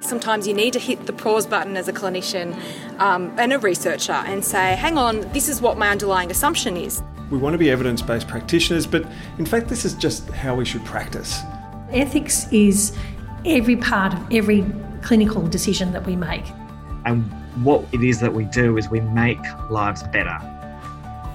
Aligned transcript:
Sometimes 0.00 0.46
you 0.46 0.54
need 0.54 0.72
to 0.74 0.78
hit 0.78 1.06
the 1.06 1.12
pause 1.12 1.46
button 1.46 1.76
as 1.76 1.88
a 1.88 1.92
clinician 1.92 2.54
um, 3.00 3.34
and 3.36 3.52
a 3.52 3.58
researcher 3.58 4.12
and 4.12 4.44
say, 4.44 4.76
hang 4.76 4.96
on, 4.96 5.20
this 5.32 5.48
is 5.48 5.60
what 5.60 5.76
my 5.76 5.88
underlying 5.88 6.30
assumption 6.30 6.76
is. 6.76 7.02
We 7.30 7.38
want 7.38 7.54
to 7.54 7.58
be 7.58 7.70
evidence 7.70 8.00
based 8.00 8.28
practitioners, 8.28 8.86
but 8.86 9.04
in 9.38 9.44
fact, 9.44 9.68
this 9.68 9.84
is 9.84 9.94
just 9.94 10.28
how 10.30 10.54
we 10.54 10.64
should 10.64 10.84
practice. 10.84 11.40
Ethics 11.90 12.50
is 12.52 12.96
every 13.44 13.76
part 13.76 14.14
of 14.14 14.32
every 14.32 14.64
clinical 15.02 15.46
decision 15.46 15.92
that 15.92 16.06
we 16.06 16.14
make. 16.14 16.44
And 17.04 17.24
what 17.64 17.84
it 17.92 18.02
is 18.02 18.20
that 18.20 18.32
we 18.32 18.44
do 18.44 18.78
is 18.78 18.88
we 18.88 19.00
make 19.00 19.40
lives 19.68 20.04
better. 20.04 20.38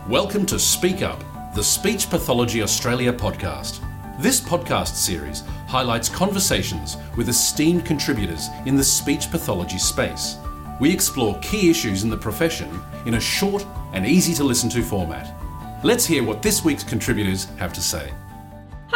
Welcome 0.07 0.45
to 0.47 0.57
Speak 0.57 1.01
Up, 1.01 1.21
the 1.53 1.63
Speech 1.63 2.09
Pathology 2.09 2.61
Australia 2.61 3.11
podcast. 3.11 3.81
This 4.19 4.39
podcast 4.39 4.93
series 4.93 5.41
highlights 5.67 6.07
conversations 6.07 6.97
with 7.17 7.29
esteemed 7.29 7.83
contributors 7.83 8.49
in 8.67 8.75
the 8.75 8.83
speech 8.83 9.31
pathology 9.31 9.79
space. 9.79 10.37
We 10.79 10.93
explore 10.93 11.39
key 11.39 11.71
issues 11.71 12.03
in 12.03 12.11
the 12.11 12.17
profession 12.17 12.79
in 13.07 13.15
a 13.15 13.19
short 13.19 13.65
and 13.91 14.05
easy 14.05 14.35
to 14.35 14.43
listen 14.43 14.69
to 14.69 14.83
format. 14.83 15.33
Let's 15.83 16.05
hear 16.05 16.23
what 16.23 16.43
this 16.43 16.63
week's 16.63 16.83
contributors 16.83 17.45
have 17.57 17.73
to 17.73 17.81
say. 17.81 18.13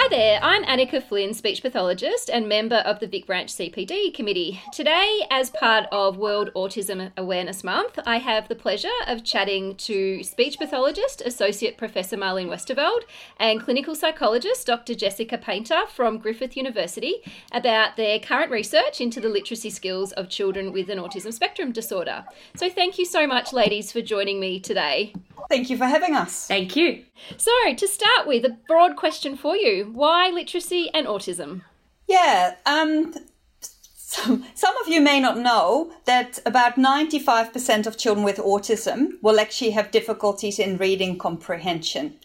Hi 0.07 0.16
there, 0.16 0.39
I'm 0.41 0.63
Anneke 0.63 1.03
Flinn, 1.03 1.34
speech 1.34 1.61
pathologist 1.61 2.29
and 2.29 2.47
member 2.47 2.77
of 2.77 3.02
the 3.02 3.07
Vic 3.07 3.25
Branch 3.25 3.52
CPD 3.52 4.13
committee. 4.13 4.61
Today, 4.71 5.27
as 5.30 5.49
part 5.49 5.85
of 5.91 6.16
World 6.16 6.49
Autism 6.55 7.11
Awareness 7.17 7.61
Month, 7.61 7.99
I 8.05 8.20
have 8.20 8.47
the 8.47 8.55
pleasure 8.55 8.88
of 9.05 9.25
chatting 9.25 9.75
to 9.75 10.23
speech 10.23 10.59
pathologist 10.59 11.20
Associate 11.25 11.77
Professor 11.77 12.16
Marleen 12.16 12.47
Westerveld 12.47 13.02
and 13.38 13.61
clinical 13.61 13.95
psychologist 13.95 14.66
Dr. 14.66 14.95
Jessica 14.95 15.38
Paynter 15.38 15.85
from 15.88 16.19
Griffith 16.19 16.55
University 16.55 17.17
about 17.52 17.97
their 17.97 18.17
current 18.17 18.49
research 18.49 19.02
into 19.02 19.19
the 19.19 19.27
literacy 19.27 19.69
skills 19.69 20.13
of 20.13 20.30
children 20.30 20.71
with 20.71 20.88
an 20.89 20.99
autism 20.99 21.33
spectrum 21.33 21.73
disorder. 21.73 22.23
So, 22.55 22.69
thank 22.69 22.97
you 22.97 23.03
so 23.03 23.27
much, 23.27 23.52
ladies, 23.52 23.92
for 23.92 24.02
joining 24.02 24.39
me 24.39 24.61
today. 24.61 25.11
Thank 25.49 25.69
you 25.69 25.77
for 25.77 25.86
having 25.86 26.16
us. 26.16 26.47
Thank 26.47 26.77
you. 26.77 27.03
So, 27.38 27.52
to 27.75 27.88
start 27.88 28.27
with, 28.27 28.45
a 28.45 28.58
broad 28.67 28.95
question 28.95 29.36
for 29.36 29.55
you 29.55 29.92
why 29.98 30.30
literacy 30.30 30.90
and 30.94 31.08
autism? 31.08 31.64
Yeah, 32.08 32.56
um, 32.67 33.16
some, 33.59 34.45
some 34.54 34.78
of 34.78 34.88
you 34.88 35.02
may 35.02 35.20
not 35.20 35.38
know 35.39 35.92
that 36.06 36.39
about 36.45 36.76
95% 36.76 37.88
of 37.88 37.98
children 37.98 38.23
with 38.23 38.38
autism 38.38 39.22
will 39.23 39.39
actually 39.39 39.72
have 39.72 39.92
difficulties 39.92 40.59
in 40.59 40.78
reading 40.78 41.17
comprehension. 41.17 42.16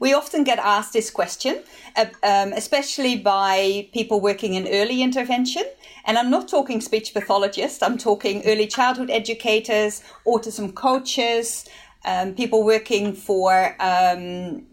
We 0.00 0.12
often 0.12 0.44
get 0.44 0.58
asked 0.58 0.92
this 0.92 1.10
question, 1.10 1.62
uh, 1.96 2.06
um, 2.22 2.52
especially 2.52 3.16
by 3.16 3.88
people 3.92 4.20
working 4.20 4.54
in 4.54 4.66
early 4.68 5.00
intervention. 5.00 5.64
And 6.06 6.18
I'm 6.18 6.30
not 6.30 6.48
talking 6.48 6.80
speech 6.80 7.14
pathologists, 7.14 7.82
I'm 7.82 7.96
talking 7.96 8.42
early 8.44 8.66
childhood 8.66 9.10
educators, 9.10 10.02
autism 10.26 10.74
coaches, 10.74 11.68
um, 12.04 12.34
people 12.34 12.64
working 12.64 13.14
for 13.14 13.76
um, 13.78 14.66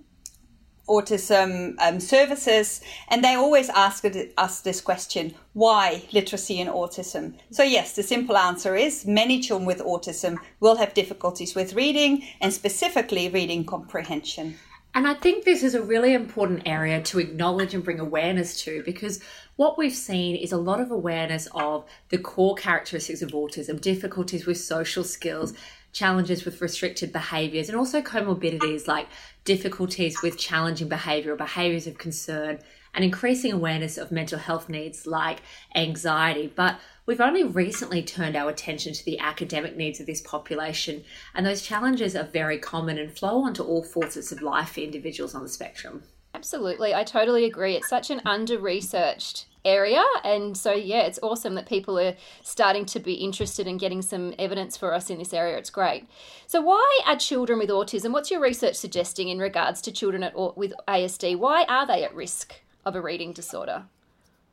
autism 0.88 1.76
um, 1.80 2.00
services, 2.00 2.82
and 3.10 3.24
they 3.24 3.36
always 3.36 3.70
ask 3.70 4.06
us 4.38 4.62
this 4.62 4.82
question 4.82 5.34
why 5.54 6.04
literacy 6.12 6.62
and 6.62 6.70
autism? 6.70 7.34
So, 7.52 7.64
yes, 7.64 7.96
the 7.96 8.04
simple 8.04 8.38
answer 8.38 8.76
is 8.76 9.06
many 9.06 9.40
children 9.40 9.66
with 9.66 9.80
autism 9.80 10.38
will 10.60 10.76
have 10.76 10.94
difficulties 10.94 11.56
with 11.56 11.74
reading 11.74 12.24
and 12.42 12.54
specifically 12.54 13.30
reading 13.30 13.66
comprehension. 13.66 14.56
And 14.98 15.08
I 15.08 15.14
think 15.14 15.46
this 15.46 15.62
is 15.62 15.76
a 15.76 15.82
really 15.82 16.14
important 16.14 16.64
area 16.66 17.02
to 17.04 17.20
acknowledge 17.20 17.76
and 17.76 17.84
bring 17.84 18.00
awareness 18.00 18.64
to 18.64 18.82
because 18.84 19.20
what 19.56 19.78
we've 19.78 19.94
seen 19.94 20.36
is 20.36 20.52
a 20.52 20.58
lot 20.58 20.80
of 20.80 20.90
awareness 20.90 21.48
of 21.54 21.86
the 22.10 22.18
core 22.18 22.56
characteristics 22.56 23.22
of 23.22 23.30
autism, 23.32 23.80
difficulties 23.80 24.48
with 24.48 24.58
social 24.58 25.04
skills, 25.04 25.54
challenges 25.98 26.46
with 26.46 26.62
restricted 26.62 27.12
behaviors, 27.12 27.70
and 27.70 27.78
also 27.78 28.02
comorbidities 28.02 28.88
like 28.88 29.08
difficulties 29.46 30.22
with 30.22 30.38
challenging 30.38 30.88
behavior 30.88 31.34
or 31.34 31.36
behaviors 31.36 31.88
of 31.88 31.98
concern, 31.98 32.60
and 32.94 33.04
increasing 33.04 33.52
awareness 33.52 33.98
of 33.98 34.12
mental 34.12 34.38
health 34.38 34.70
needs 34.70 35.08
like 35.08 35.42
anxiety. 35.76 36.52
But 36.56 36.80
we've 37.06 37.22
only 37.22 37.44
recently 37.44 38.04
turned 38.04 38.36
our 38.36 38.50
attention 38.50 38.94
to 38.94 39.06
the 39.06 39.20
academic 39.20 39.76
needs 39.76 40.00
of 40.00 40.06
this 40.06 40.22
population, 40.22 41.04
and 41.34 41.46
those 41.46 41.62
challenges 41.62 42.16
are 42.16 42.24
very 42.24 42.60
common 42.60 42.98
and 42.98 43.18
flow 43.18 43.42
onto 43.42 43.64
all 43.64 43.84
facets 43.84 44.32
of 44.32 44.42
life 44.42 44.74
for 44.74 44.82
individuals 44.82 45.34
on 45.34 45.44
the 45.44 45.50
spectrum. 45.50 46.04
Absolutely, 46.48 46.96
I 46.96 47.04
totally 47.04 47.44
agree. 47.44 47.76
It's 47.76 47.90
such 47.90 48.10
an 48.10 48.22
under 48.26 48.58
researched 48.58 49.48
area. 49.66 50.02
And 50.24 50.56
so, 50.56 50.72
yeah, 50.72 51.02
it's 51.02 51.20
awesome 51.22 51.56
that 51.56 51.66
people 51.66 52.00
are 52.00 52.16
starting 52.42 52.86
to 52.86 53.02
be 53.02 53.16
interested 53.16 53.68
in 53.68 53.78
getting 53.78 54.02
some 54.02 54.34
evidence 54.40 54.78
for 54.78 54.94
us 54.94 55.10
in 55.10 55.18
this 55.18 55.34
area. 55.34 55.58
It's 55.58 55.70
great. 55.70 56.08
So, 56.46 56.62
why 56.62 57.02
are 57.06 57.18
children 57.18 57.60
with 57.60 57.70
autism? 57.70 58.14
What's 58.14 58.32
your 58.32 58.40
research 58.40 58.76
suggesting 58.76 59.28
in 59.28 59.40
regards 59.40 59.82
to 59.82 59.92
children 59.92 60.24
at, 60.24 60.38
with 60.56 60.72
ASD? 60.88 61.38
Why 61.38 61.66
are 61.66 61.86
they 61.86 62.06
at 62.06 62.16
risk 62.16 62.54
of 62.86 62.96
a 62.96 63.02
reading 63.02 63.34
disorder 63.34 63.84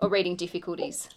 or 0.00 0.09
reading 0.09 0.34
difficulties? 0.34 1.09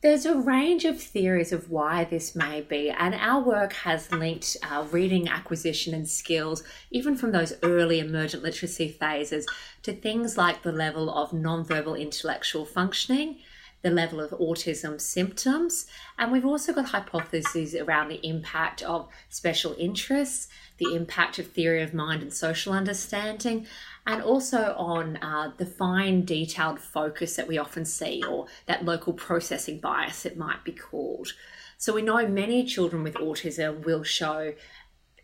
There's 0.00 0.26
a 0.26 0.38
range 0.38 0.84
of 0.84 1.02
theories 1.02 1.50
of 1.50 1.70
why 1.70 2.04
this 2.04 2.36
may 2.36 2.60
be, 2.60 2.88
and 2.88 3.16
our 3.16 3.42
work 3.42 3.72
has 3.72 4.12
linked 4.12 4.56
uh, 4.62 4.86
reading 4.92 5.28
acquisition 5.28 5.92
and 5.92 6.08
skills, 6.08 6.62
even 6.92 7.16
from 7.16 7.32
those 7.32 7.54
early 7.64 7.98
emergent 7.98 8.44
literacy 8.44 8.90
phases, 8.90 9.44
to 9.82 9.92
things 9.92 10.38
like 10.38 10.62
the 10.62 10.70
level 10.70 11.12
of 11.12 11.32
nonverbal 11.32 12.00
intellectual 12.00 12.64
functioning, 12.64 13.38
the 13.82 13.90
level 13.90 14.20
of 14.20 14.30
autism 14.30 15.00
symptoms, 15.00 15.86
and 16.18 16.32
we've 16.32 16.44
also 16.44 16.72
got 16.72 16.86
hypotheses 16.86 17.74
around 17.74 18.08
the 18.08 18.26
impact 18.26 18.82
of 18.82 19.08
special 19.28 19.74
interests, 19.78 20.48
the 20.78 20.94
impact 20.94 21.38
of 21.38 21.46
theory 21.46 21.82
of 21.82 21.94
mind 21.94 22.22
and 22.22 22.32
social 22.32 22.72
understanding, 22.72 23.66
and 24.06 24.22
also 24.22 24.74
on 24.76 25.16
uh, 25.18 25.52
the 25.58 25.66
fine 25.66 26.24
detailed 26.24 26.80
focus 26.80 27.36
that 27.36 27.46
we 27.46 27.58
often 27.58 27.84
see, 27.84 28.22
or 28.28 28.46
that 28.66 28.84
local 28.84 29.12
processing 29.12 29.78
bias, 29.78 30.26
it 30.26 30.36
might 30.36 30.64
be 30.64 30.72
called. 30.72 31.32
So, 31.76 31.94
we 31.94 32.02
know 32.02 32.26
many 32.26 32.64
children 32.64 33.04
with 33.04 33.14
autism 33.14 33.84
will 33.84 34.02
show 34.02 34.54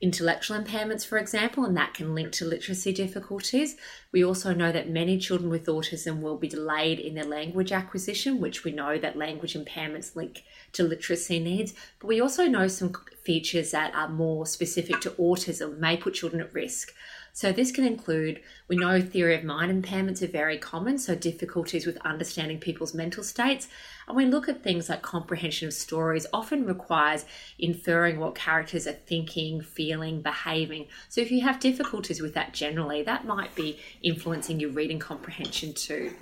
intellectual 0.01 0.59
impairments, 0.61 1.07
for 1.07 1.19
example, 1.19 1.65
and 1.65 1.77
that 1.77 1.95
can 1.95 2.15
link 2.15 2.31
to 2.33 2.45
literacy 2.45 2.93
difficulties. 2.93 3.77
We 4.15 4.25
also 4.25 4.55
know 4.55 4.71
that 4.71 4.89
many 4.89 5.19
children 5.19 5.51
with 5.51 5.67
autism 5.67 6.21
will 6.21 6.37
be 6.37 6.47
delayed 6.47 7.01
in 7.01 7.17
their 7.17 7.25
language 7.25 7.73
acquisition, 7.73 8.41
which 8.41 8.63
we 8.63 8.71
know 8.71 8.97
that 8.97 9.19
language 9.19 9.55
impairments 9.55 10.15
link 10.15 10.45
to 10.75 10.85
literacy 10.85 11.41
needs. 11.41 11.75
But 11.99 12.07
we 12.07 12.21
also 12.21 12.45
know 12.45 12.69
some 12.69 12.93
features 13.25 13.73
that 13.73 13.93
are 13.93 14.09
more 14.09 14.47
specific 14.47 15.01
to 15.01 15.11
autism 15.11 15.79
may 15.79 15.97
put 15.97 16.15
children 16.15 16.41
at 16.41 16.55
risk. 16.55 16.95
So, 17.37 17.51
this 17.51 17.73
can 17.73 17.85
include 17.85 18.41
we 18.69 18.77
know 18.77 19.01
theory 19.03 19.35
of 19.35 19.43
mind 19.43 19.85
impairments 19.85 20.23
are 20.23 20.29
very 20.29 20.57
common, 20.57 20.99
so 20.99 21.17
difficulties 21.17 21.85
with 21.85 21.99
understanding 22.03 22.61
people's 22.61 22.95
mental 22.95 23.25
states. 23.25 23.67
And 24.07 24.17
we 24.17 24.25
look 24.25 24.49
at 24.49 24.63
things 24.63 24.89
like 24.89 25.03
comprehension 25.03 25.67
of 25.67 25.75
stories, 25.75 26.29
often 26.33 26.65
requires 26.65 27.25
inferring 27.59 28.21
what 28.21 28.37
characters 28.37 28.87
are 28.87 28.93
thinking, 28.93 29.63
feeling, 29.63 30.23
behaving. 30.23 30.87
So, 31.09 31.23
if 31.23 31.33
you 31.33 31.41
have 31.41 31.59
difficulties 31.59 32.23
with 32.23 32.35
that 32.35 32.55
generally, 32.55 33.03
that 33.03 33.27
might 33.27 33.57
be 33.57 33.81
influencing 34.05 34.61
your 34.61 34.71
reading 34.71 34.99
comprehension 34.99 35.73
too. 35.73 36.13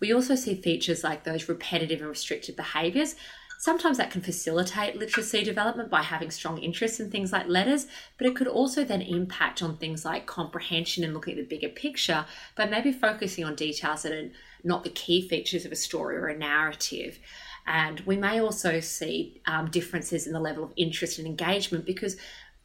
We 0.00 0.12
also 0.12 0.34
see 0.34 0.54
features 0.54 1.04
like 1.04 1.24
those 1.24 1.48
repetitive 1.48 2.00
and 2.00 2.08
restricted 2.08 2.56
behaviours. 2.56 3.16
Sometimes 3.58 3.98
that 3.98 4.10
can 4.10 4.22
facilitate 4.22 4.96
literacy 4.96 5.44
development 5.44 5.90
by 5.90 6.00
having 6.00 6.30
strong 6.30 6.56
interest 6.56 6.98
in 6.98 7.10
things 7.10 7.30
like 7.30 7.46
letters, 7.46 7.86
but 8.16 8.26
it 8.26 8.34
could 8.34 8.48
also 8.48 8.84
then 8.84 9.02
impact 9.02 9.62
on 9.62 9.76
things 9.76 10.02
like 10.02 10.24
comprehension 10.24 11.04
and 11.04 11.12
looking 11.12 11.38
at 11.38 11.48
the 11.48 11.56
bigger 11.56 11.68
picture 11.68 12.24
by 12.56 12.64
maybe 12.64 12.90
focusing 12.90 13.44
on 13.44 13.54
details 13.54 14.02
that 14.02 14.12
are 14.12 14.30
not 14.64 14.82
the 14.82 14.88
key 14.88 15.28
features 15.28 15.66
of 15.66 15.72
a 15.72 15.76
story 15.76 16.16
or 16.16 16.28
a 16.28 16.38
narrative. 16.38 17.18
And 17.66 18.00
we 18.00 18.16
may 18.16 18.40
also 18.40 18.80
see 18.80 19.42
um, 19.46 19.70
differences 19.70 20.26
in 20.26 20.32
the 20.32 20.40
level 20.40 20.64
of 20.64 20.72
interest 20.76 21.18
and 21.18 21.26
engagement 21.26 21.84
because 21.84 22.16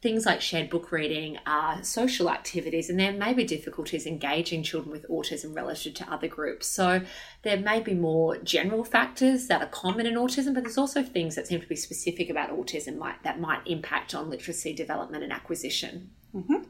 things 0.02 0.26
like 0.26 0.40
shared 0.40 0.70
book 0.70 0.92
reading 0.92 1.38
are 1.46 1.82
social 1.82 2.30
activities, 2.30 2.90
and 2.90 3.00
there 3.00 3.12
may 3.12 3.32
be 3.32 3.44
difficulties 3.44 4.06
engaging 4.06 4.62
children 4.62 4.92
with 4.92 5.08
autism 5.08 5.54
relative 5.56 5.94
to 5.94 6.12
other 6.12 6.28
groups. 6.28 6.66
So 6.66 7.02
there 7.42 7.56
may 7.56 7.80
be 7.80 7.94
more 7.94 8.36
general 8.38 8.84
factors 8.84 9.46
that 9.48 9.62
are 9.62 9.68
common 9.68 10.06
in 10.06 10.14
autism, 10.14 10.54
but 10.54 10.64
there's 10.64 10.78
also 10.78 11.02
things 11.02 11.34
that 11.34 11.46
seem 11.46 11.60
to 11.60 11.66
be 11.66 11.76
specific 11.76 12.30
about 12.30 12.50
autism 12.50 12.98
might, 12.98 13.22
that 13.22 13.40
might 13.40 13.66
impact 13.66 14.14
on 14.14 14.30
literacy 14.30 14.74
development 14.74 15.24
and 15.24 15.32
acquisition. 15.32 16.10
Mm-hmm. 16.34 16.62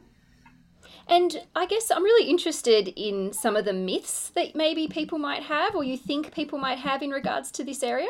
And 1.09 1.43
I 1.55 1.67
guess 1.67 1.91
I'm 1.91 2.03
really 2.03 2.29
interested 2.29 2.89
in 2.97 3.33
some 3.33 3.55
of 3.55 3.65
the 3.65 3.73
myths 3.73 4.31
that 4.31 4.57
maybe 4.57 4.89
people 4.89 5.19
might 5.19 5.45
have 5.45 5.77
or 5.77 5.85
you 5.85 5.97
think 5.97 6.35
people 6.35 6.59
might 6.59 6.79
have 6.79 7.03
in 7.03 7.11
regards 7.11 7.51
to 7.53 7.65
this 7.65 7.83
area. 7.83 8.09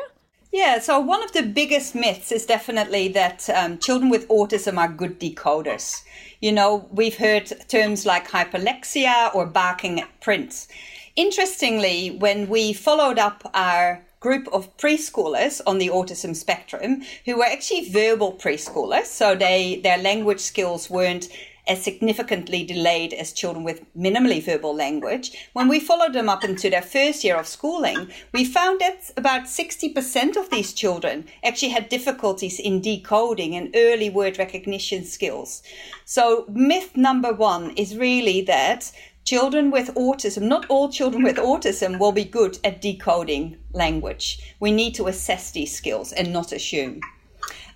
Yeah, 0.51 0.79
so 0.79 0.99
one 0.99 1.23
of 1.23 1.33
the 1.33 1.43
biggest 1.43 1.93
myths 1.93 2.31
is 2.31 2.45
definitely 2.45 3.09
that 3.09 3.49
um, 3.49 3.77
children 3.79 4.09
with 4.09 4.27
autism 4.29 4.77
are 4.77 4.87
good 4.87 5.19
decoders. 5.19 6.01
You 6.39 6.53
know, 6.53 6.87
we've 6.91 7.17
heard 7.17 7.51
terms 7.67 8.05
like 8.05 8.29
hyperlexia 8.29 9.35
or 9.35 9.45
barking 9.45 9.99
at 9.99 10.21
prints. 10.21 10.67
Interestingly, 11.15 12.11
when 12.11 12.47
we 12.47 12.73
followed 12.73 13.19
up 13.19 13.49
our 13.53 14.05
group 14.19 14.47
of 14.51 14.75
preschoolers 14.77 15.61
on 15.67 15.77
the 15.77 15.89
autism 15.89 16.35
spectrum 16.35 17.03
who 17.25 17.37
were 17.37 17.45
actually 17.45 17.89
verbal 17.89 18.33
preschoolers. 18.33 19.05
So 19.05 19.35
they, 19.35 19.79
their 19.83 19.97
language 19.97 20.39
skills 20.39 20.89
weren't 20.89 21.29
as 21.67 21.83
significantly 21.83 22.63
delayed 22.63 23.13
as 23.13 23.33
children 23.33 23.63
with 23.63 23.81
minimally 23.95 24.43
verbal 24.43 24.75
language. 24.75 25.49
When 25.53 25.67
we 25.67 25.79
followed 25.79 26.13
them 26.13 26.29
up 26.29 26.43
into 26.43 26.69
their 26.69 26.81
first 26.81 27.23
year 27.23 27.35
of 27.35 27.47
schooling, 27.47 28.09
we 28.33 28.45
found 28.45 28.79
that 28.81 29.11
about 29.17 29.43
60% 29.43 30.37
of 30.37 30.49
these 30.49 30.73
children 30.73 31.25
actually 31.43 31.69
had 31.69 31.89
difficulties 31.89 32.59
in 32.59 32.81
decoding 32.81 33.55
and 33.55 33.75
early 33.75 34.09
word 34.09 34.37
recognition 34.37 35.03
skills. 35.03 35.63
So 36.05 36.45
myth 36.49 36.95
number 36.95 37.33
one 37.33 37.71
is 37.71 37.97
really 37.97 38.41
that 38.41 38.91
children 39.27 39.71
with 39.71 39.93
autism, 39.95 40.43
not 40.43 40.65
all 40.69 40.89
children 40.89 41.21
with 41.21 41.35
autism 41.35 41.99
will 41.99 42.13
be 42.13 42.23
good 42.23 42.57
at 42.63 42.81
decoding 42.81 43.57
language. 43.73 44.55
We 44.61 44.71
need 44.71 44.95
to 44.95 45.07
assess 45.07 45.51
these 45.51 45.75
skills 45.75 46.13
and 46.13 46.31
not 46.31 46.53
assume. 46.53 47.01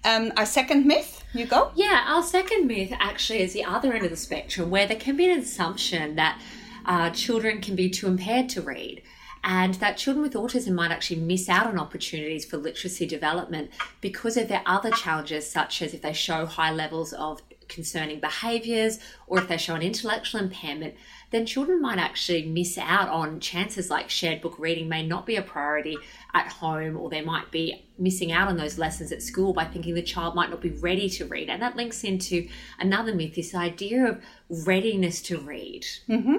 Um, 0.04 0.32
our 0.36 0.46
second 0.46 0.86
myth, 0.86 1.24
you 1.34 1.46
go. 1.46 1.72
Yeah, 1.76 2.06
our 2.08 2.24
second 2.24 2.68
myth 2.68 2.92
actually 3.00 3.42
is 3.42 3.54
the 3.54 3.64
other 3.64 3.94
end 3.94 4.04
of 4.04 4.10
the 4.10 4.18
spectrum 4.18 4.72
where 4.72 4.88
there 4.88 4.98
can 4.98 5.16
be 5.16 5.30
an 5.30 5.40
assumption 5.40 6.16
that 6.16 6.42
uh, 6.86 7.12
children 7.12 7.62
can 7.62 7.76
be 7.76 7.90
too 7.90 8.08
impaired 8.08 8.50
to 8.50 8.62
read 8.62 9.04
and 9.44 9.76
that 9.76 9.98
children 9.98 10.24
with 10.24 10.34
autism 10.34 10.74
might 10.74 10.92
actually 10.92 11.20
miss 11.20 11.50
out 11.50 11.68
on 11.68 11.80
opportunities 11.80 12.46
for 12.46 12.58
literacy 12.58 13.06
development 13.06 13.70
because 14.00 14.38
of 14.38 14.48
their 14.48 14.62
other 14.66 14.92
challenges, 14.92 15.50
such 15.50 15.82
as 15.82 15.94
if 15.94 16.02
they 16.02 16.14
show 16.14 16.46
high 16.46 16.72
levels 16.72 17.14
of 17.14 17.42
concerning 17.68 18.20
behaviours 18.20 19.00
or 19.28 19.40
if 19.40 19.48
they 19.48 19.58
show 19.58 19.76
an 19.76 19.82
intellectual 19.82 20.42
impairment 20.42 20.94
then 21.32 21.46
children 21.46 21.82
might 21.82 21.98
actually 21.98 22.46
miss 22.46 22.78
out 22.78 23.10
on 23.10 23.40
chances 23.40 23.90
like 23.90 24.10
shared 24.10 24.42
book 24.42 24.56
reading 24.60 24.88
may 24.90 25.06
not 25.06 25.26
be 25.26 25.38
a 25.38 25.42
priority 25.42 25.98
at 26.34 26.48
home, 26.48 26.98
or 26.98 27.10
they 27.10 27.22
might 27.22 27.50
be 27.52 27.86
missing 27.98 28.32
out 28.32 28.48
on 28.48 28.58
those 28.58 28.78
lessons 28.78 29.12
at 29.12 29.22
school 29.22 29.54
by 29.54 29.64
thinking 29.66 29.96
the 29.96 30.02
child 30.02 30.36
might 30.36 30.50
not 30.50 30.62
be 30.62 30.70
ready 30.70 31.10
to 31.10 31.26
read. 31.26 31.50
And 31.50 31.62
that 31.62 31.76
links 31.76 32.04
into 32.04 32.48
another 32.80 33.16
myth 33.16 33.36
this 33.36 33.56
idea 33.56 34.06
of 34.06 34.24
readiness 34.68 35.22
to 35.24 35.40
read. 35.40 35.86
Mm-hmm. 36.10 36.38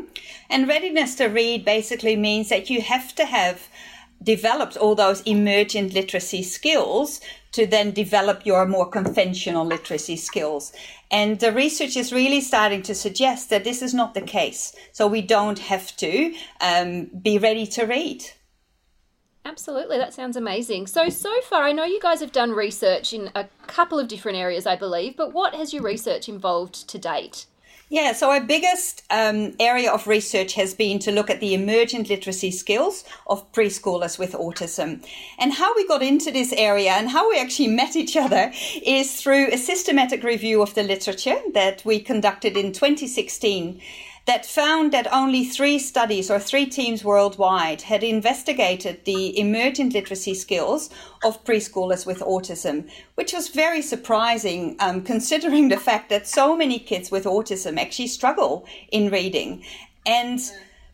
And 0.51 0.69
readiness 0.69 1.15
to 1.17 1.27
read 1.27 1.65
basically 1.65 2.17
means 2.17 2.51
that 2.51 2.69
you 2.69 2.83
have 2.83 3.15
to 3.15 3.25
have 3.25 3.69
developed 4.23 4.77
all 4.77 4.95
those 4.95 5.23
emergent 5.23 5.95
literacy 5.95 6.43
skills 6.43 7.21
to 7.53 7.67
then 7.67 7.91
develop 7.91 8.47
your 8.47 8.67
more 8.67 8.89
conventional 8.89 9.65
literacy 9.65 10.17
skills. 10.17 10.73
And 11.13 11.39
the 11.39 11.53
research 11.53 11.97
is 11.97 12.13
really 12.13 12.41
starting 12.41 12.83
to 12.83 12.95
suggest 12.95 13.51
that 13.51 13.65
this 13.65 13.83
is 13.83 13.93
not 13.93 14.15
the 14.15 14.23
case. 14.23 14.75
So 14.93 15.07
we 15.07 15.21
don't 15.21 15.59
have 15.59 15.95
to 15.99 16.35
um, 16.61 17.11
be 17.23 17.39
ready 17.39 17.67
to 17.67 17.85
read. 17.85 18.25
Absolutely, 19.45 19.99
that 19.99 20.15
sounds 20.15 20.37
amazing. 20.37 20.87
So, 20.87 21.09
so 21.11 21.41
far, 21.43 21.65
I 21.65 21.73
know 21.73 21.85
you 21.85 22.01
guys 22.01 22.21
have 22.21 22.33
done 22.33 22.53
research 22.53 23.13
in 23.13 23.31
a 23.35 23.49
couple 23.67 23.99
of 23.99 24.09
different 24.09 24.39
areas, 24.39 24.67
I 24.67 24.77
believe, 24.77 25.17
but 25.17 25.33
what 25.33 25.55
has 25.55 25.75
your 25.75 25.83
research 25.83 26.29
involved 26.29 26.89
to 26.89 26.99
date? 26.99 27.47
Yeah, 27.93 28.15
so 28.15 28.31
our 28.31 28.41
biggest 28.41 29.03
um, 29.11 29.53
area 29.61 29.93
of 29.93 30.07
research 30.07 30.55
has 30.55 30.73
been 30.73 30.99
to 31.01 31.13
look 31.13 31.29
at 31.29 31.41
the 31.41 31.53
emergent 31.53 32.09
literacy 32.09 32.51
skills 32.51 33.05
of 33.27 33.53
preschoolers 33.53 34.19
with 34.19 34.33
autism. 34.33 35.07
And 35.39 35.53
how 35.53 35.77
we 35.77 35.87
got 35.87 36.03
into 36.03 36.31
this 36.31 36.55
area 36.55 36.93
and 36.93 37.11
how 37.11 37.29
we 37.29 37.39
actually 37.39 37.69
met 37.83 37.95
each 37.95 38.17
other 38.17 38.51
is 38.83 39.21
through 39.21 39.49
a 39.49 39.59
systematic 39.59 40.23
review 40.23 40.63
of 40.63 40.73
the 40.73 40.85
literature 40.85 41.39
that 41.53 41.85
we 41.85 42.01
conducted 42.01 42.57
in 42.57 42.73
2016 42.73 43.79
that 44.27 44.47
found 44.47 44.93
that 44.93 45.13
only 45.13 45.45
three 45.45 45.79
studies 45.79 46.31
or 46.31 46.39
three 46.39 46.67
teams 46.67 47.05
worldwide 47.05 47.83
had 47.83 48.05
investigated 48.05 49.05
the 49.05 49.39
emergent 49.39 49.93
literacy 49.95 50.35
skills 50.35 50.91
of 51.25 51.43
preschoolers 51.45 52.07
with 52.07 52.21
autism, 52.21 52.89
which 53.17 53.33
was 53.33 53.49
very 53.49 53.83
surprising 53.83 54.77
um, 54.79 55.03
considering 55.03 55.69
the 55.69 55.77
fact 55.77 56.09
that 56.09 56.27
so 56.27 56.57
many 56.57 56.79
kids 56.79 57.11
with 57.11 57.25
autism 57.25 57.81
actually 57.81 58.07
struggle 58.07 58.65
in 58.93 59.11
reading. 59.11 59.65
And 60.07 60.41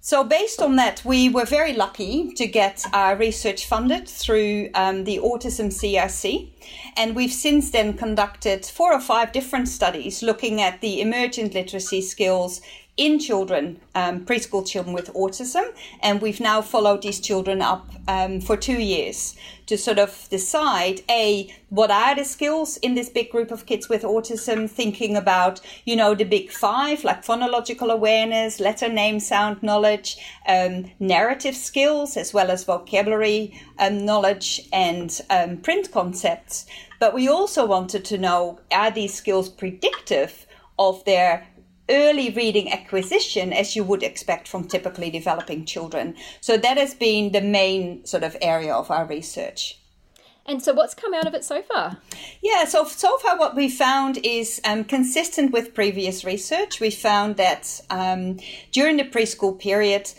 so, 0.00 0.22
based 0.24 0.62
on 0.62 0.76
that, 0.76 1.04
we 1.04 1.28
were 1.28 1.44
very 1.44 1.74
lucky 1.74 2.32
to 2.34 2.46
get 2.46 2.82
our 2.92 3.16
research 3.16 3.66
funded 3.66 4.08
through 4.08 4.70
um, 4.74 5.04
the 5.04 5.18
Autism 5.18 5.66
CRC. 5.66 6.50
And 6.96 7.16
we've 7.16 7.32
since 7.32 7.72
then 7.72 7.94
conducted 7.94 8.64
four 8.64 8.92
or 8.92 9.00
five 9.00 9.32
different 9.32 9.68
studies 9.68 10.22
looking 10.22 10.62
at 10.62 10.80
the 10.80 11.00
emergent 11.00 11.52
literacy 11.52 12.00
skills 12.00 12.62
in 12.98 13.18
children, 13.18 13.80
um, 13.94 14.26
preschool 14.26 14.66
children 14.66 14.94
with 14.94 15.14
autism. 15.14 15.72
And 16.02 16.20
we've 16.20 16.40
now 16.40 16.60
followed 16.60 17.02
these 17.02 17.20
children 17.20 17.62
up 17.62 17.88
um, 18.08 18.40
for 18.40 18.56
two 18.56 18.78
years 18.78 19.36
to 19.66 19.78
sort 19.78 19.98
of 19.98 20.26
decide 20.30 21.02
A, 21.10 21.54
what 21.68 21.90
are 21.90 22.14
the 22.14 22.24
skills 22.24 22.78
in 22.78 22.94
this 22.94 23.10
big 23.10 23.30
group 23.30 23.50
of 23.50 23.66
kids 23.66 23.88
with 23.88 24.02
autism, 24.02 24.68
thinking 24.68 25.14
about, 25.14 25.60
you 25.84 25.94
know, 25.94 26.14
the 26.14 26.24
big 26.24 26.50
five, 26.50 27.04
like 27.04 27.24
phonological 27.24 27.92
awareness, 27.92 28.60
letter 28.60 28.88
name 28.88 29.20
sound 29.20 29.62
knowledge, 29.62 30.16
um, 30.48 30.90
narrative 30.98 31.54
skills, 31.54 32.16
as 32.16 32.32
well 32.32 32.50
as 32.50 32.64
vocabulary 32.64 33.60
um, 33.78 34.04
knowledge 34.04 34.66
and 34.72 35.20
um, 35.28 35.58
print 35.58 35.92
concepts. 35.92 36.66
But 36.98 37.14
we 37.14 37.28
also 37.28 37.66
wanted 37.66 38.04
to 38.06 38.18
know, 38.18 38.60
are 38.72 38.90
these 38.90 39.14
skills 39.14 39.48
predictive 39.48 40.46
of 40.78 41.04
their 41.04 41.46
early 41.88 42.30
reading 42.30 42.72
acquisition 42.72 43.52
as 43.52 43.76
you 43.76 43.84
would 43.84 44.02
expect 44.02 44.48
from 44.48 44.66
typically 44.66 45.10
developing 45.10 45.64
children. 45.64 46.14
So 46.40 46.56
that 46.56 46.76
has 46.76 46.94
been 46.94 47.32
the 47.32 47.40
main 47.40 48.04
sort 48.04 48.22
of 48.22 48.36
area 48.40 48.74
of 48.74 48.90
our 48.90 49.06
research. 49.06 49.78
And 50.48 50.62
so, 50.62 50.72
what's 50.72 50.94
come 50.94 51.12
out 51.12 51.26
of 51.26 51.34
it 51.34 51.44
so 51.44 51.60
far? 51.60 51.98
Yeah, 52.40 52.64
so 52.64 52.86
so 52.86 53.18
far, 53.18 53.38
what 53.38 53.54
we 53.54 53.68
found 53.68 54.16
is 54.24 54.62
um, 54.64 54.84
consistent 54.84 55.52
with 55.52 55.74
previous 55.74 56.24
research. 56.24 56.80
We 56.80 56.90
found 56.90 57.36
that 57.36 57.82
um, 57.90 58.38
during 58.72 58.96
the 58.96 59.04
preschool 59.04 59.58
period, 59.58 60.10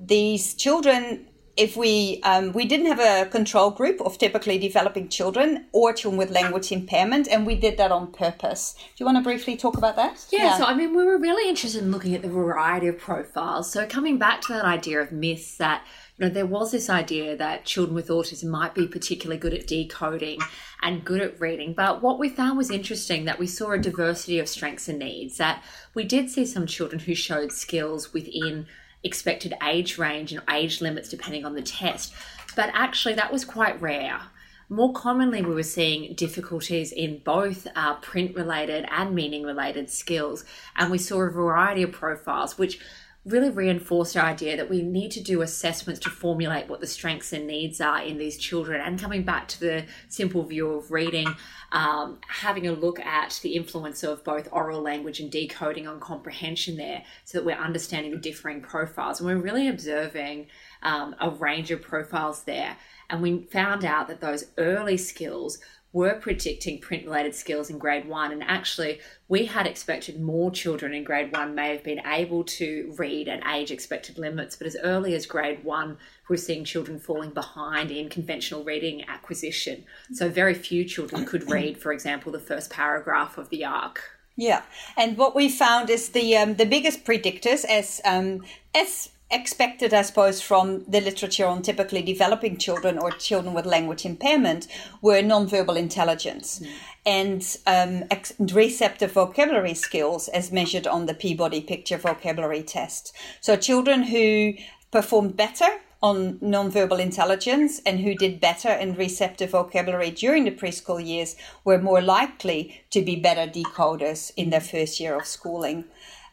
these 0.00 0.54
children 0.54 1.28
if 1.56 1.76
we 1.76 2.20
um, 2.22 2.52
we 2.52 2.66
didn't 2.66 2.86
have 2.86 3.00
a 3.00 3.28
control 3.30 3.70
group 3.70 4.00
of 4.00 4.18
typically 4.18 4.58
developing 4.58 5.08
children 5.08 5.66
or 5.72 5.92
children 5.92 6.18
with 6.18 6.30
language 6.30 6.70
impairment, 6.70 7.28
and 7.28 7.46
we 7.46 7.54
did 7.54 7.78
that 7.78 7.90
on 7.90 8.12
purpose. 8.12 8.74
Do 8.78 8.92
you 8.98 9.06
want 9.06 9.18
to 9.18 9.24
briefly 9.24 9.56
talk 9.56 9.76
about 9.76 9.96
that? 9.96 10.26
Yeah, 10.30 10.44
yeah. 10.44 10.58
so 10.58 10.64
I 10.64 10.74
mean, 10.74 10.94
we 10.94 11.04
were 11.04 11.18
really 11.18 11.48
interested 11.48 11.82
in 11.82 11.90
looking 11.90 12.14
at 12.14 12.22
the 12.22 12.28
variety 12.28 12.88
of 12.88 12.98
profiles. 12.98 13.72
So 13.72 13.86
coming 13.86 14.18
back 14.18 14.42
to 14.42 14.52
that 14.52 14.64
idea 14.64 15.00
of 15.00 15.12
myths 15.12 15.56
that 15.56 15.84
you 16.18 16.26
know, 16.26 16.32
there 16.32 16.46
was 16.46 16.72
this 16.72 16.88
idea 16.88 17.36
that 17.36 17.66
children 17.66 17.94
with 17.94 18.08
autism 18.08 18.48
might 18.48 18.74
be 18.74 18.86
particularly 18.86 19.38
good 19.38 19.52
at 19.52 19.66
decoding 19.66 20.40
and 20.80 21.04
good 21.04 21.20
at 21.20 21.38
reading. 21.38 21.74
But 21.74 22.02
what 22.02 22.18
we 22.18 22.30
found 22.30 22.56
was 22.56 22.70
interesting 22.70 23.26
that 23.26 23.38
we 23.38 23.46
saw 23.46 23.72
a 23.72 23.78
diversity 23.78 24.38
of 24.38 24.48
strengths 24.48 24.88
and 24.88 24.98
needs, 24.98 25.36
that 25.36 25.62
we 25.94 26.04
did 26.04 26.30
see 26.30 26.46
some 26.46 26.66
children 26.66 27.00
who 27.00 27.14
showed 27.14 27.52
skills 27.52 28.14
within 28.14 28.66
expected 29.06 29.54
age 29.62 29.96
range 29.96 30.32
and 30.32 30.42
age 30.50 30.80
limits 30.80 31.08
depending 31.08 31.44
on 31.44 31.54
the 31.54 31.62
test. 31.62 32.12
But 32.54 32.70
actually, 32.72 33.14
that 33.14 33.32
was 33.32 33.44
quite 33.44 33.80
rare. 33.80 34.20
More 34.68 34.92
commonly, 34.92 35.42
we 35.42 35.54
were 35.54 35.62
seeing 35.62 36.14
difficulties 36.14 36.90
in 36.90 37.18
both 37.18 37.68
uh, 37.76 37.94
print 37.96 38.34
related 38.34 38.84
and 38.90 39.14
meaning 39.14 39.44
related 39.44 39.88
skills, 39.90 40.44
and 40.74 40.90
we 40.90 40.98
saw 40.98 41.20
a 41.20 41.30
variety 41.30 41.84
of 41.84 41.92
profiles, 41.92 42.58
which 42.58 42.80
really 43.26 43.50
reinforced 43.50 44.16
our 44.16 44.24
idea 44.24 44.56
that 44.56 44.70
we 44.70 44.82
need 44.82 45.10
to 45.10 45.20
do 45.20 45.42
assessments 45.42 46.00
to 46.00 46.08
formulate 46.08 46.68
what 46.68 46.80
the 46.80 46.86
strengths 46.86 47.32
and 47.32 47.46
needs 47.46 47.80
are 47.80 48.00
in 48.00 48.18
these 48.18 48.38
children. 48.38 48.80
And 48.80 49.00
coming 49.00 49.24
back 49.24 49.48
to 49.48 49.60
the 49.60 49.84
simple 50.08 50.44
view 50.44 50.70
of 50.70 50.92
reading, 50.92 51.26
um, 51.72 52.18
having 52.28 52.68
a 52.68 52.72
look 52.72 53.00
at 53.00 53.40
the 53.42 53.56
influence 53.56 54.04
of 54.04 54.22
both 54.22 54.48
oral 54.52 54.80
language 54.80 55.18
and 55.18 55.30
decoding 55.30 55.88
on 55.88 55.98
comprehension 55.98 56.76
there 56.76 57.02
so 57.24 57.38
that 57.38 57.44
we're 57.44 57.56
understanding 57.56 58.12
the 58.12 58.18
differing 58.18 58.60
profiles. 58.60 59.18
And 59.18 59.28
we're 59.28 59.42
really 59.42 59.66
observing 59.66 60.46
um, 60.84 61.16
a 61.20 61.28
range 61.28 61.72
of 61.72 61.82
profiles 61.82 62.44
there. 62.44 62.76
And 63.10 63.22
we 63.22 63.42
found 63.50 63.84
out 63.84 64.06
that 64.06 64.20
those 64.20 64.46
early 64.56 64.96
skills 64.96 65.58
were 65.96 66.12
predicting 66.12 66.78
print 66.78 67.06
related 67.06 67.34
skills 67.34 67.70
in 67.70 67.78
grade 67.78 68.06
one. 68.06 68.30
And 68.30 68.44
actually, 68.44 69.00
we 69.28 69.46
had 69.46 69.66
expected 69.66 70.20
more 70.20 70.50
children 70.50 70.92
in 70.92 71.04
grade 71.04 71.32
one 71.32 71.54
may 71.54 71.70
have 71.70 71.82
been 71.82 72.06
able 72.06 72.44
to 72.44 72.92
read 72.98 73.28
at 73.28 73.42
age 73.50 73.70
expected 73.70 74.18
limits. 74.18 74.56
But 74.56 74.66
as 74.66 74.76
early 74.82 75.14
as 75.14 75.24
grade 75.24 75.64
one, 75.64 75.96
we're 76.28 76.36
seeing 76.36 76.66
children 76.66 77.00
falling 77.00 77.30
behind 77.30 77.90
in 77.90 78.10
conventional 78.10 78.62
reading 78.62 79.08
acquisition. 79.08 79.84
So, 80.12 80.28
very 80.28 80.52
few 80.52 80.84
children 80.84 81.24
could 81.24 81.50
read, 81.56 81.78
for 81.78 81.92
example, 81.94 82.30
the 82.30 82.40
first 82.40 82.68
paragraph 82.68 83.38
of 83.38 83.48
the 83.48 83.62
YARC. 83.62 83.96
Yeah, 84.36 84.64
and 84.98 85.16
what 85.16 85.34
we 85.34 85.48
found 85.48 85.88
is 85.88 86.10
the 86.10 86.36
um, 86.36 86.56
the 86.56 86.66
biggest 86.66 87.06
predictors 87.06 87.64
as 87.64 88.02
um, 88.04 88.44
as 88.74 89.08
expected, 89.30 89.92
I 89.92 90.02
suppose, 90.02 90.40
from 90.40 90.84
the 90.86 91.00
literature 91.00 91.46
on 91.46 91.62
typically 91.62 92.02
developing 92.02 92.56
children 92.56 92.98
or 92.98 93.10
children 93.10 93.54
with 93.54 93.66
language 93.66 94.04
impairment 94.04 94.68
were 95.02 95.20
nonverbal 95.20 95.76
intelligence 95.76 96.60
mm. 96.60 96.70
and 97.04 97.56
um, 97.66 98.06
ex- 98.10 98.34
receptive 98.38 99.12
vocabulary 99.12 99.74
skills 99.74 100.28
as 100.28 100.52
measured 100.52 100.86
on 100.86 101.06
the 101.06 101.14
Peabody 101.14 101.60
Picture 101.60 101.96
Vocabulary 101.96 102.62
Test. 102.62 103.12
So 103.40 103.56
children 103.56 104.04
who 104.04 104.54
performed 104.92 105.36
better 105.36 105.80
on 106.02 106.38
nonverbal 106.38 107.00
intelligence 107.00 107.80
and 107.84 108.00
who 108.00 108.14
did 108.14 108.40
better 108.40 108.70
in 108.70 108.94
receptive 108.94 109.50
vocabulary 109.50 110.10
during 110.10 110.44
the 110.44 110.50
preschool 110.52 111.04
years 111.04 111.34
were 111.64 111.78
more 111.78 112.00
likely 112.00 112.82
to 112.90 113.02
be 113.02 113.16
better 113.16 113.50
decoders 113.50 114.30
in 114.36 114.50
their 114.50 114.60
first 114.60 115.00
year 115.00 115.16
of 115.16 115.26
schooling. 115.26 115.84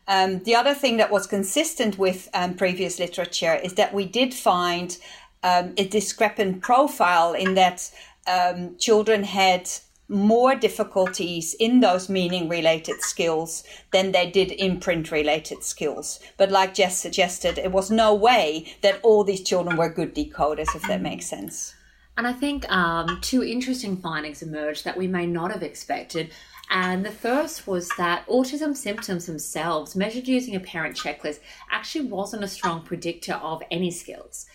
Um, 0.07 0.39
the 0.43 0.55
other 0.55 0.73
thing 0.73 0.97
that 0.97 1.11
was 1.11 1.27
consistent 1.27 1.97
with 1.97 2.29
um, 2.33 2.55
previous 2.55 2.99
literature 2.99 3.55
is 3.55 3.75
that 3.75 3.93
we 3.93 4.05
did 4.05 4.33
find 4.33 4.97
um, 5.43 5.73
a 5.77 5.87
discrepant 5.87 6.61
profile 6.61 7.33
in 7.33 7.53
that 7.55 7.89
um, 8.27 8.77
children 8.77 9.23
had 9.23 9.69
more 10.09 10.53
difficulties 10.55 11.55
in 11.55 11.79
those 11.79 12.09
meaning 12.09 12.49
related 12.49 13.01
skills 13.01 13.63
than 13.91 14.11
they 14.11 14.29
did 14.29 14.51
in 14.51 14.79
print 14.79 15.11
related 15.11 15.63
skills. 15.63 16.19
But 16.37 16.51
like 16.51 16.73
Jess 16.73 16.97
suggested, 16.97 17.57
it 17.57 17.71
was 17.71 17.89
no 17.89 18.13
way 18.13 18.75
that 18.81 18.99
all 19.01 19.23
these 19.23 19.41
children 19.41 19.77
were 19.77 19.89
good 19.89 20.13
decoders, 20.13 20.75
if 20.75 20.83
that 20.83 21.01
makes 21.01 21.25
sense. 21.25 21.73
And 22.17 22.27
I 22.27 22.33
think 22.33 22.69
um, 22.71 23.19
two 23.21 23.43
interesting 23.43 23.97
findings 23.97 24.43
emerged 24.43 24.83
that 24.85 24.97
we 24.97 25.07
may 25.07 25.25
not 25.25 25.51
have 25.51 25.63
expected. 25.63 26.31
And 26.69 27.05
the 27.05 27.11
first 27.11 27.67
was 27.67 27.89
that 27.97 28.25
autism 28.27 28.75
symptoms 28.75 29.25
themselves, 29.25 29.95
measured 29.95 30.27
using 30.27 30.55
a 30.55 30.59
parent 30.59 30.97
checklist, 30.97 31.39
actually 31.71 32.07
wasn't 32.07 32.43
a 32.43 32.47
strong 32.47 32.81
predictor 32.81 33.33
of 33.33 33.61
any 33.69 33.91
skills. 33.91 34.45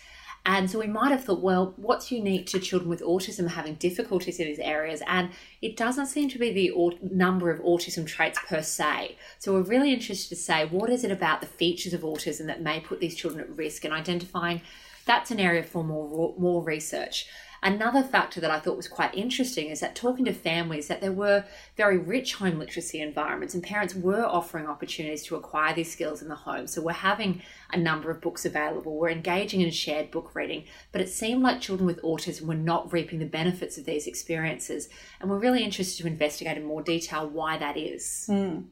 And 0.45 0.69
so 0.69 0.79
we 0.79 0.87
might 0.87 1.11
have 1.11 1.25
thought, 1.25 1.41
well, 1.41 1.73
what's 1.77 2.11
unique 2.11 2.47
to 2.47 2.59
children 2.59 2.89
with 2.89 3.01
autism 3.01 3.49
having 3.49 3.75
difficulties 3.75 4.39
in 4.39 4.47
these 4.47 4.59
areas? 4.59 5.01
And 5.05 5.29
it 5.61 5.77
doesn't 5.77 6.07
seem 6.07 6.29
to 6.29 6.39
be 6.39 6.51
the 6.51 6.73
number 7.01 7.51
of 7.51 7.59
autism 7.59 8.07
traits 8.07 8.39
per 8.47 8.61
se. 8.61 9.15
So 9.37 9.53
we're 9.53 9.61
really 9.61 9.93
interested 9.93 10.29
to 10.29 10.41
say, 10.41 10.65
what 10.65 10.89
is 10.89 11.03
it 11.03 11.11
about 11.11 11.41
the 11.41 11.47
features 11.47 11.93
of 11.93 12.01
autism 12.01 12.47
that 12.47 12.61
may 12.61 12.79
put 12.79 12.99
these 12.99 13.15
children 13.15 13.41
at 13.41 13.55
risk 13.55 13.83
and 13.85 13.93
identifying 13.93 14.61
that's 15.09 15.31
an 15.31 15.39
area 15.39 15.63
for 15.63 15.83
more 15.83 16.35
more 16.37 16.63
research. 16.63 17.25
Another 17.61 18.03
factor 18.03 18.39
that 18.39 18.51
I 18.51 18.59
thought 18.59 18.77
was 18.77 18.87
quite 18.87 19.13
interesting 19.13 19.67
is 19.67 19.81
that 19.81 19.95
talking 19.95 20.25
to 20.25 20.33
families 20.33 20.87
that 20.87 21.01
there 21.01 21.11
were 21.11 21.45
very 21.75 21.97
rich 21.97 22.35
home 22.35 22.57
literacy 22.57 23.01
environments 23.01 23.53
and 23.53 23.61
parents 23.61 23.93
were 23.93 24.25
offering 24.25 24.67
opportunities 24.67 25.23
to 25.23 25.35
acquire 25.35 25.73
these 25.73 25.91
skills 25.91 26.21
in 26.21 26.29
the 26.29 26.35
home. 26.35 26.67
So 26.67 26.81
we're 26.81 26.93
having 26.93 27.41
a 27.71 27.77
number 27.77 28.09
of 28.09 28.21
books 28.21 28.45
available. 28.45 28.97
We're 28.97 29.09
engaging 29.09 29.61
in 29.61 29.71
shared 29.71 30.09
book 30.11 30.33
reading, 30.35 30.65
but 30.91 31.01
it 31.01 31.09
seemed 31.09 31.43
like 31.43 31.59
children 31.61 31.87
with 31.87 32.01
autism 32.01 32.43
were 32.43 32.55
not 32.55 32.93
reaping 32.93 33.19
the 33.19 33.25
benefits 33.25 33.77
of 33.77 33.85
these 33.85 34.07
experiences. 34.07 34.89
And 35.19 35.29
we're 35.29 35.39
really 35.39 35.63
interested 35.63 36.01
to 36.01 36.07
investigate 36.07 36.57
in 36.57 36.65
more 36.65 36.81
detail 36.81 37.27
why 37.27 37.57
that 37.57 37.77
is. 37.77 38.25
Mm. 38.29 38.65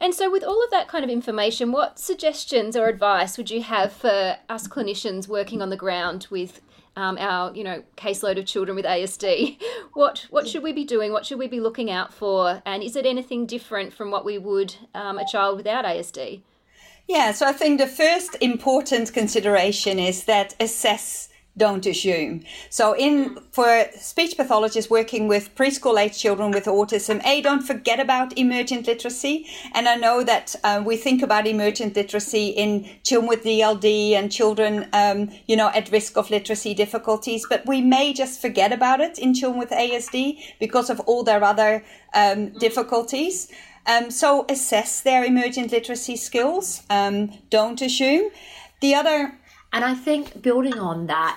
And 0.00 0.14
so, 0.14 0.30
with 0.30 0.44
all 0.44 0.62
of 0.62 0.70
that 0.70 0.88
kind 0.88 1.04
of 1.04 1.10
information, 1.10 1.72
what 1.72 1.98
suggestions 1.98 2.76
or 2.76 2.88
advice 2.88 3.38
would 3.38 3.50
you 3.50 3.62
have 3.62 3.92
for 3.92 4.36
us 4.48 4.68
clinicians 4.68 5.28
working 5.28 5.62
on 5.62 5.70
the 5.70 5.76
ground 5.76 6.26
with 6.30 6.60
um, 6.96 7.16
our 7.18 7.54
you 7.54 7.64
know 7.64 7.82
caseload 7.96 8.38
of 8.38 8.46
children 8.46 8.76
with 8.76 8.84
ASD. 8.84 9.58
What 9.94 10.26
what 10.30 10.48
should 10.48 10.64
we 10.64 10.72
be 10.72 10.84
doing? 10.84 11.12
What 11.12 11.24
should 11.24 11.38
we 11.38 11.46
be 11.46 11.60
looking 11.60 11.88
out 11.88 12.12
for? 12.12 12.60
And 12.66 12.82
is 12.82 12.96
it 12.96 13.06
anything 13.06 13.46
different 13.46 13.92
from 13.92 14.10
what 14.10 14.24
we 14.24 14.38
would 14.38 14.74
um, 14.92 15.18
a 15.18 15.24
child 15.24 15.56
without 15.56 15.84
ASD? 15.84 16.40
Yeah, 17.06 17.30
so 17.30 17.46
I 17.46 17.52
think 17.52 17.78
the 17.78 17.86
first 17.86 18.36
important 18.40 19.12
consideration 19.12 20.00
is 20.00 20.24
that 20.24 20.56
assess 20.58 21.28
don't 21.56 21.86
assume. 21.86 22.42
So 22.68 22.96
in 22.96 23.38
for 23.52 23.84
speech 23.96 24.36
pathologists 24.36 24.90
working 24.90 25.28
with 25.28 25.54
preschool 25.54 25.98
age 26.00 26.18
children 26.18 26.50
with 26.50 26.64
autism, 26.64 27.24
A, 27.24 27.40
don't 27.42 27.62
forget 27.62 28.00
about 28.00 28.36
emergent 28.36 28.86
literacy. 28.86 29.46
And 29.72 29.88
I 29.88 29.94
know 29.94 30.24
that 30.24 30.56
uh, 30.64 30.82
we 30.84 30.96
think 30.96 31.22
about 31.22 31.46
emergent 31.46 31.94
literacy 31.94 32.48
in 32.48 32.88
children 33.04 33.28
with 33.28 33.44
DLD 33.44 34.12
and 34.12 34.32
children, 34.32 34.88
um, 34.92 35.30
you 35.46 35.56
know, 35.56 35.68
at 35.68 35.92
risk 35.92 36.16
of 36.16 36.30
literacy 36.30 36.74
difficulties, 36.74 37.46
but 37.48 37.64
we 37.66 37.80
may 37.80 38.12
just 38.12 38.40
forget 38.40 38.72
about 38.72 39.00
it 39.00 39.18
in 39.18 39.32
children 39.32 39.60
with 39.60 39.70
ASD 39.70 40.40
because 40.58 40.90
of 40.90 40.98
all 41.00 41.22
their 41.22 41.44
other 41.44 41.84
um, 42.14 42.50
difficulties. 42.58 43.48
Um, 43.86 44.10
so 44.10 44.46
assess 44.48 45.02
their 45.02 45.24
emergent 45.24 45.70
literacy 45.70 46.16
skills. 46.16 46.82
Um, 46.90 47.30
don't 47.50 47.80
assume. 47.80 48.30
The 48.80 48.94
other 48.94 49.38
and 49.74 49.84
I 49.84 49.94
think 49.94 50.40
building 50.40 50.78
on 50.78 51.08
that, 51.08 51.36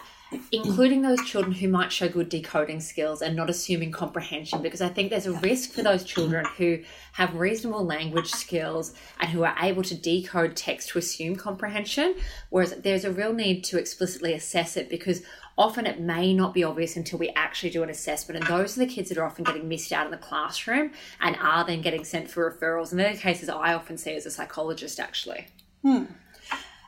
including 0.51 1.01
those 1.01 1.23
children 1.25 1.53
who 1.53 1.67
might 1.67 1.91
show 1.91 2.07
good 2.07 2.29
decoding 2.29 2.79
skills 2.79 3.23
and 3.23 3.35
not 3.35 3.49
assuming 3.49 3.91
comprehension, 3.91 4.61
because 4.61 4.79
I 4.79 4.89
think 4.89 5.09
there's 5.09 5.25
a 5.25 5.33
risk 5.39 5.71
for 5.71 5.81
those 5.81 6.03
children 6.03 6.45
who 6.55 6.83
have 7.13 7.33
reasonable 7.33 7.83
language 7.83 8.29
skills 8.29 8.93
and 9.19 9.31
who 9.31 9.43
are 9.43 9.55
able 9.59 9.81
to 9.81 9.95
decode 9.95 10.55
text 10.55 10.89
to 10.89 10.99
assume 10.99 11.35
comprehension, 11.35 12.13
whereas 12.51 12.75
there's 12.75 13.05
a 13.05 13.11
real 13.11 13.33
need 13.33 13.63
to 13.65 13.79
explicitly 13.79 14.33
assess 14.33 14.77
it 14.77 14.87
because 14.87 15.23
often 15.57 15.87
it 15.87 15.99
may 15.99 16.31
not 16.31 16.53
be 16.53 16.63
obvious 16.63 16.95
until 16.95 17.17
we 17.17 17.29
actually 17.29 17.71
do 17.71 17.81
an 17.81 17.89
assessment. 17.89 18.39
And 18.39 18.47
those 18.47 18.77
are 18.77 18.81
the 18.81 18.85
kids 18.85 19.09
that 19.09 19.17
are 19.17 19.25
often 19.25 19.45
getting 19.45 19.67
missed 19.67 19.91
out 19.91 20.05
in 20.05 20.11
the 20.11 20.17
classroom 20.17 20.91
and 21.19 21.35
are 21.37 21.65
then 21.65 21.81
getting 21.81 22.03
sent 22.03 22.29
for 22.29 22.51
referrals. 22.51 22.91
And 22.91 22.99
they're 22.99 23.13
the 23.13 23.19
cases 23.19 23.49
I 23.49 23.73
often 23.73 23.97
see 23.97 24.13
as 24.13 24.27
a 24.27 24.31
psychologist, 24.31 24.99
actually. 24.99 25.47
Hmm. 25.81 26.03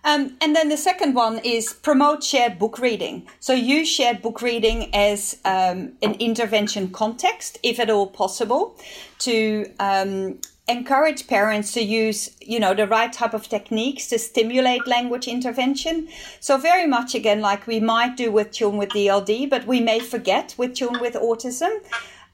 Um, 0.03 0.37
and 0.41 0.55
then 0.55 0.69
the 0.69 0.77
second 0.77 1.13
one 1.13 1.39
is 1.39 1.73
promote 1.73 2.23
shared 2.23 2.57
book 2.57 2.79
reading. 2.79 3.27
So 3.39 3.53
use 3.53 3.87
shared 3.87 4.21
book 4.21 4.41
reading 4.41 4.93
as 4.95 5.37
um, 5.45 5.93
an 6.01 6.13
intervention 6.19 6.89
context, 6.89 7.57
if 7.63 7.79
at 7.79 7.89
all 7.89 8.07
possible, 8.07 8.77
to 9.19 9.65
um, 9.79 10.39
encourage 10.69 11.27
parents 11.27 11.73
to 11.73 11.81
use, 11.81 12.35
you 12.39 12.59
know, 12.59 12.73
the 12.73 12.87
right 12.87 13.11
type 13.11 13.33
of 13.33 13.49
techniques 13.49 14.07
to 14.07 14.19
stimulate 14.19 14.87
language 14.87 15.27
intervention. 15.27 16.07
So 16.39 16.57
very 16.57 16.85
much 16.87 17.15
again, 17.15 17.41
like 17.41 17.65
we 17.67 17.79
might 17.79 18.15
do 18.15 18.31
with 18.31 18.51
children 18.51 18.77
with 18.79 18.89
DLD, 18.89 19.49
but 19.49 19.65
we 19.65 19.81
may 19.81 19.99
forget 19.99 20.55
with 20.57 20.75
children 20.75 21.01
with 21.01 21.15
autism. 21.15 21.71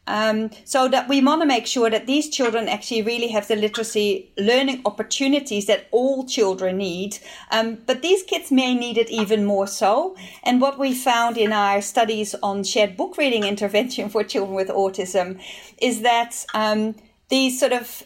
Um, 0.08 0.52
so 0.66 0.88
that 0.88 1.10
we 1.10 1.20
want 1.22 1.42
to 1.42 1.48
make 1.48 1.66
sure 1.66 1.90
that 1.90 2.06
these 2.06 2.30
children 2.30 2.70
actually 2.70 3.02
really 3.02 3.30
have 3.30 3.48
the 3.48 3.56
literacy 3.56 4.32
learning 4.38 4.84
opportunities 4.86 5.66
that 5.66 5.88
all 5.92 6.26
children 6.26 6.78
need. 6.78 7.18
Um, 7.52 7.80
but 7.88 8.04
these 8.04 8.22
kids 8.22 8.52
may 8.52 8.76
need 8.76 8.98
it 9.00 9.10
even 9.10 9.46
more 9.46 9.66
so. 9.66 10.16
And 10.44 10.62
what 10.62 10.78
we 10.78 10.94
found 10.94 11.38
in 11.38 11.52
our 11.52 11.82
studies 11.82 12.36
on 12.44 12.64
shared 12.64 12.96
book 12.96 13.18
reading 13.18 13.44
intervention 13.54 14.10
for 14.10 14.24
children 14.24 14.56
with 14.56 14.70
autism 14.70 15.42
is 15.80 16.02
that 16.02 16.46
um, 16.54 16.96
these 17.30 17.60
sort 17.60 17.74
of 17.74 18.04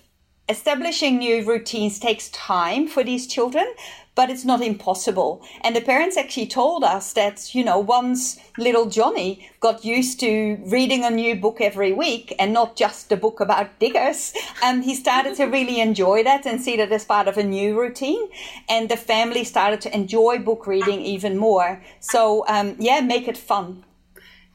establishing 0.49 1.19
new 1.19 1.45
routines 1.45 1.99
takes 1.99 2.29
time 2.29 2.87
for 2.87 3.03
these 3.03 3.27
children, 3.27 3.67
but 4.19 4.29
it's 4.29 4.43
not 4.43 4.61
impossible. 4.61 5.41
And 5.61 5.73
the 5.73 5.79
parents 5.79 6.17
actually 6.17 6.47
told 6.47 6.83
us 6.83 7.13
that, 7.13 7.55
you 7.55 7.63
know, 7.63 7.79
once 7.79 8.37
little 8.57 8.85
Johnny 8.85 9.49
got 9.61 9.85
used 9.85 10.19
to 10.19 10.59
reading 10.65 11.05
a 11.05 11.09
new 11.09 11.37
book 11.37 11.61
every 11.61 11.93
week 11.93 12.35
and 12.37 12.51
not 12.51 12.75
just 12.75 13.09
a 13.13 13.15
book 13.15 13.39
about 13.39 13.79
diggers, 13.79 14.33
and 14.61 14.83
he 14.83 14.93
started 14.93 15.37
to 15.37 15.45
really 15.45 15.79
enjoy 15.79 16.21
that 16.25 16.45
and 16.45 16.59
see 16.59 16.75
that 16.75 16.91
as 16.91 17.05
part 17.05 17.29
of 17.29 17.37
a 17.37 17.43
new 17.43 17.79
routine. 17.79 18.27
And 18.67 18.89
the 18.89 18.97
family 18.97 19.45
started 19.45 19.79
to 19.83 19.95
enjoy 19.95 20.39
book 20.39 20.67
reading 20.67 20.99
even 20.99 21.37
more. 21.37 21.81
So, 22.01 22.43
um, 22.49 22.75
yeah, 22.77 22.99
make 22.99 23.29
it 23.29 23.37
fun. 23.37 23.85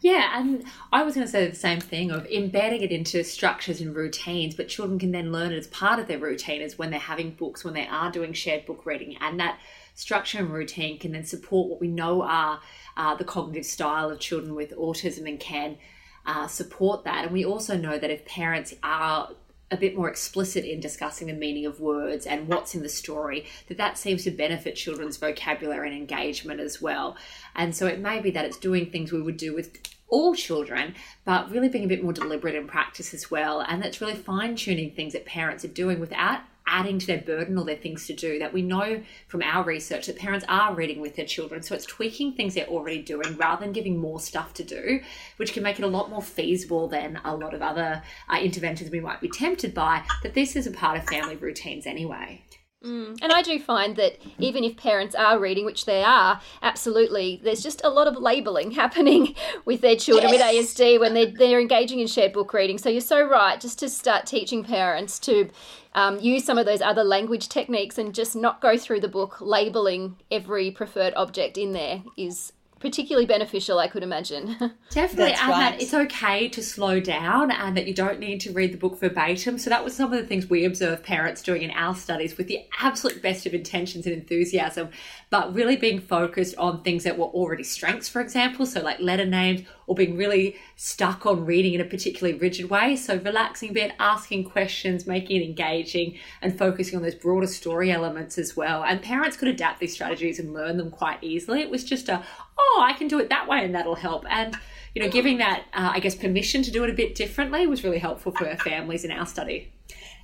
Yeah, 0.05 0.39
and 0.39 0.67
I 0.93 1.03
was 1.03 1.15
going 1.15 1.27
to 1.27 1.33
say 1.33 1.49
the 1.49 1.57
same 1.57 1.81
thing 1.81 2.11
of 2.11 2.27
embedding 2.27 2.83
it 2.83 2.93
into 2.93 3.25
structures 3.25 3.81
and 3.81 3.97
routines, 3.97 4.55
but 4.55 4.69
children 4.69 4.99
can 4.99 5.13
then 5.13 5.33
learn 5.33 5.51
it 5.51 5.57
as 5.57 5.67
part 5.69 5.99
of 5.99 6.09
their 6.09 6.19
routine 6.19 6.61
as 6.61 6.77
when 6.77 6.91
they're 6.91 7.01
having 7.01 7.31
books, 7.31 7.65
when 7.65 7.73
they 7.73 7.87
are 7.87 8.13
doing 8.13 8.35
shared 8.35 8.67
book 8.67 8.85
reading, 8.85 9.17
and 9.23 9.41
that 9.41 9.59
structure 9.95 10.41
and 10.41 10.53
routine 10.53 10.99
can 10.99 11.13
then 11.13 11.25
support 11.25 11.71
what 11.71 11.81
we 11.81 11.89
know 11.89 12.21
are 12.21 12.61
uh, 12.99 13.15
the 13.15 13.25
cognitive 13.25 13.65
style 13.65 14.11
of 14.11 14.21
children 14.21 14.55
with 14.55 14.77
autism 14.77 15.27
and 15.27 15.41
can 15.41 15.79
uh, 16.27 16.47
support 16.49 17.05
that. 17.05 17.25
And 17.25 17.33
we 17.33 17.47
also 17.47 17.75
know 17.75 17.99
that 17.99 18.11
if 18.11 18.27
parents 18.27 18.75
are 18.83 19.31
a 19.75 19.81
bit 19.81 19.97
more 19.97 20.09
explicit 20.09 20.65
in 20.65 20.81
discussing 20.81 21.27
the 21.27 21.33
meaning 21.33 21.67
of 21.67 21.81
words 21.81 22.27
and 22.27 22.49
what's 22.49 22.75
in 22.75 22.83
the 22.83 22.89
story 22.89 23.47
that 23.69 23.77
that 23.77 23.99
seems 23.99 24.25
to 24.25 24.31
benefit 24.31 24.77
children's 24.77 25.17
vocabulary 25.17 25.89
and 25.89 25.99
engagement 25.99 26.61
as 26.61 26.81
well 26.81 27.17
and 27.55 27.75
so 27.75 27.87
it 27.87 27.99
may 27.99 28.21
be 28.21 28.31
that 28.31 28.45
it's 28.45 28.59
doing 28.59 28.91
things 28.91 29.13
we 29.13 29.23
would 29.23 29.37
do 29.37 29.55
with 29.55 29.79
all 30.09 30.35
children, 30.35 30.95
but 31.25 31.51
really 31.51 31.69
being 31.69 31.85
a 31.85 31.89
bit 31.89 32.03
more 32.03 32.13
deliberate 32.13 32.55
in 32.55 32.69
practice 32.69 33.13
as 33.15 33.33
well. 33.33 33.61
And 33.61 33.83
that's 33.83 34.01
really 34.01 34.15
fine 34.15 34.55
tuning 34.55 34.93
things 34.93 35.13
that 35.13 35.25
parents 35.25 35.65
are 35.65 35.69
doing 35.69 35.99
without 35.99 36.41
adding 36.67 36.99
to 36.99 37.07
their 37.07 37.21
burden 37.21 37.59
or 37.59 37.65
their 37.65 37.77
things 37.77 38.07
to 38.07 38.15
do 38.15 38.39
that 38.39 38.53
we 38.53 38.63
know 38.63 39.03
from 39.29 39.43
our 39.43 39.65
research 39.65 40.07
that 40.07 40.17
parents 40.17 40.45
are 40.49 40.75
reading 40.75 41.01
with 41.01 41.17
their 41.17 41.27
children. 41.27 41.63
So 41.63 41.75
it's 41.75 41.85
tweaking 41.85 42.33
things 42.33 42.55
they're 42.55 42.67
already 42.67 43.03
doing 43.03 43.37
rather 43.37 43.65
than 43.65 43.73
giving 43.73 43.99
more 43.99 44.21
stuff 44.21 44.55
to 44.55 44.65
do 44.65 45.01
which 45.37 45.53
can 45.53 45.63
make 45.63 45.79
it 45.79 45.85
a 45.85 45.89
lot 45.89 46.11
more 46.11 46.23
feasible 46.23 46.89
than 46.89 47.21
a 47.25 47.35
lot 47.35 47.55
of 47.55 47.63
other 47.63 48.03
uh, 48.29 48.39
interventions 48.39 48.91
we 48.91 49.01
might 49.01 49.21
be 49.21 49.29
tempted 49.29 49.75
by. 49.75 50.03
That 50.23 50.35
this 50.35 50.57
is 50.57 50.67
a 50.67 50.71
part 50.71 50.99
of 50.99 51.07
family 51.07 51.37
routines 51.37 51.87
anyway 51.87 52.43
Mm. 52.85 53.19
And 53.23 53.33
I 53.33 53.41
do 53.43 53.59
find 53.59 53.97
that 53.97 54.19
even 54.39 54.63
if 54.63 54.77
parents 54.77 55.15
are 55.15 55.39
reading, 55.39 55.65
which 55.65 55.87
they 55.87 56.03
are, 56.03 56.41
absolutely, 56.63 57.41
there's 57.43 57.63
just 57.63 57.81
a 57.83 57.89
lot 57.89 58.07
of 58.07 58.17
labelling 58.17 58.71
happening 58.83 59.35
with 59.65 59.81
their 59.81 59.97
children 59.97 60.33
yes. 60.33 60.39
with 60.39 60.79
ASD 60.79 61.01
when 61.01 61.15
they're, 61.15 61.31
they're 61.31 61.61
engaging 61.61 62.01
in 62.01 62.07
shared 62.07 62.33
book 62.33 62.53
reading. 62.53 62.77
So 62.79 62.91
you're 62.91 63.01
so 63.01 63.27
right, 63.27 63.61
just 63.61 63.79
to 63.79 63.89
start 63.89 64.27
teaching 64.27 64.65
parents 64.65 65.19
to 65.21 65.51
um, 65.95 66.19
use 66.19 66.45
some 66.45 66.59
of 66.59 66.67
those 66.67 66.83
other 66.83 67.05
language 67.05 67.49
techniques 67.49 67.99
and 67.99 68.15
just 68.15 68.37
not 68.37 68.61
go 68.61 68.77
through 68.77 69.01
the 69.01 69.09
book 69.09 69.41
labelling 69.41 70.17
every 70.31 70.71
preferred 70.71 71.15
object 71.15 71.57
in 71.57 71.73
there 71.73 72.03
is 72.17 72.53
particularly 72.85 73.25
beneficial, 73.25 73.79
I 73.79 73.89
could 73.89 74.03
imagine. 74.03 74.57
Definitely, 74.91 75.31
That's 75.31 75.41
and 75.41 75.51
right. 75.51 75.71
that 75.71 75.83
it's 75.83 75.95
okay 75.95 76.49
to 76.51 76.63
slow 76.63 77.01
down 77.01 77.51
and 77.51 77.75
that 77.79 77.87
you 77.89 77.95
don't 77.95 78.21
need 78.21 78.41
to 78.43 78.53
read 78.53 78.75
the 78.75 78.77
book 78.77 79.01
verbatim. 79.01 79.57
So, 79.57 79.71
that 79.71 79.83
was 79.83 79.97
some 79.97 80.13
of 80.13 80.21
the 80.21 80.27
things 80.27 80.51
we 80.51 80.67
observed 80.67 81.03
parents 81.03 81.43
doing 81.43 81.63
in 81.63 81.71
our 81.71 81.95
studies 81.95 82.37
with 82.37 82.47
the 82.47 82.61
absolute 82.79 83.23
best 83.23 83.47
of 83.47 83.55
intentions 83.55 84.05
and 84.05 84.15
enthusiasm, 84.15 84.91
but 85.31 85.55
really 85.55 85.77
being 85.77 85.99
focused 85.99 86.57
on 86.59 86.83
things 86.83 87.05
that 87.05 87.17
were 87.19 87.25
already 87.25 87.65
strengths, 87.65 88.07
for 88.07 88.21
example. 88.21 88.67
So, 88.67 88.83
like 88.83 89.01
letter 89.01 89.25
names 89.27 89.63
or 89.87 89.95
being 89.95 90.17
really 90.17 90.57
stuck 90.77 91.27
on 91.27 91.45
reading 91.45 91.75
in 91.75 91.81
a 91.81 91.85
particularly 91.85 92.39
rigid 92.39 92.71
way. 92.71 92.97
So, 92.97 93.17
relaxing 93.17 93.71
a 93.71 93.73
bit, 93.73 93.93
asking 93.99 94.45
questions, 94.45 95.07
making 95.07 95.41
it 95.41 95.45
engaging, 95.45 96.19
and 96.43 96.57
focusing 96.57 96.97
on 96.97 97.03
those 97.03 97.15
broader 97.15 97.47
story 97.47 97.91
elements 97.91 98.39
as 98.39 98.57
well. 98.57 98.85
And 98.85 99.03
parents 99.03 99.37
could 99.37 99.49
adapt 99.49 99.81
these 99.81 99.93
strategies 99.93 100.39
and 100.39 100.53
learn 100.53 100.77
them 100.77 100.91
quite 100.91 101.23
easily. 101.23 101.61
It 101.61 101.71
was 101.71 101.85
just 101.85 102.09
a, 102.09 102.25
oh, 102.59 102.85
I 102.85 102.93
can 102.95 103.09
do 103.09 103.19
it 103.19 103.29
that 103.29 103.49
way 103.49 103.65
and 103.65 103.75
that'll 103.75 103.95
help. 103.95 104.25
And, 104.31 104.57
you 104.95 105.03
know, 105.03 105.09
giving 105.09 105.39
that, 105.39 105.65
uh, 105.75 105.91
I 105.95 106.01
guess, 106.01 106.15
permission 106.15 106.63
to 106.63 106.71
do 106.71 106.85
it 106.85 106.91
a 106.91 106.95
bit 106.95 107.15
differently 107.15 107.67
was 107.67 107.85
really 107.85 107.99
helpful 107.99 108.33
for 108.33 108.55
families 108.57 109.05
in 109.05 109.11
our 109.11 109.27
study. 109.27 109.73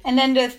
And 0.05 0.17
then 0.17 0.35
the 0.35 0.55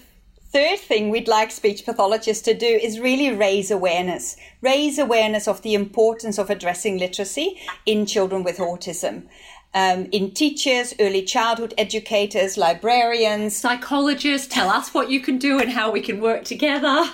third 0.51 0.79
thing 0.79 1.09
we'd 1.09 1.27
like 1.27 1.49
speech 1.51 1.85
pathologists 1.85 2.43
to 2.43 2.53
do 2.53 2.65
is 2.65 2.99
really 2.99 3.33
raise 3.33 3.71
awareness. 3.71 4.35
Raise 4.61 4.99
awareness 4.99 5.47
of 5.47 5.61
the 5.61 5.73
importance 5.73 6.37
of 6.37 6.49
addressing 6.49 6.97
literacy 6.97 7.59
in 7.85 8.05
children 8.05 8.43
with 8.43 8.57
autism. 8.57 9.27
Um, 9.73 10.09
in 10.11 10.31
teachers, 10.31 10.93
early 10.99 11.23
childhood 11.23 11.73
educators, 11.77 12.57
librarians, 12.57 13.55
psychologists, 13.55 14.53
tell 14.53 14.69
us 14.69 14.93
what 14.93 15.09
you 15.09 15.21
can 15.21 15.37
do 15.37 15.59
and 15.59 15.71
how 15.71 15.91
we 15.91 16.01
can 16.01 16.19
work 16.19 16.43
together 16.43 17.09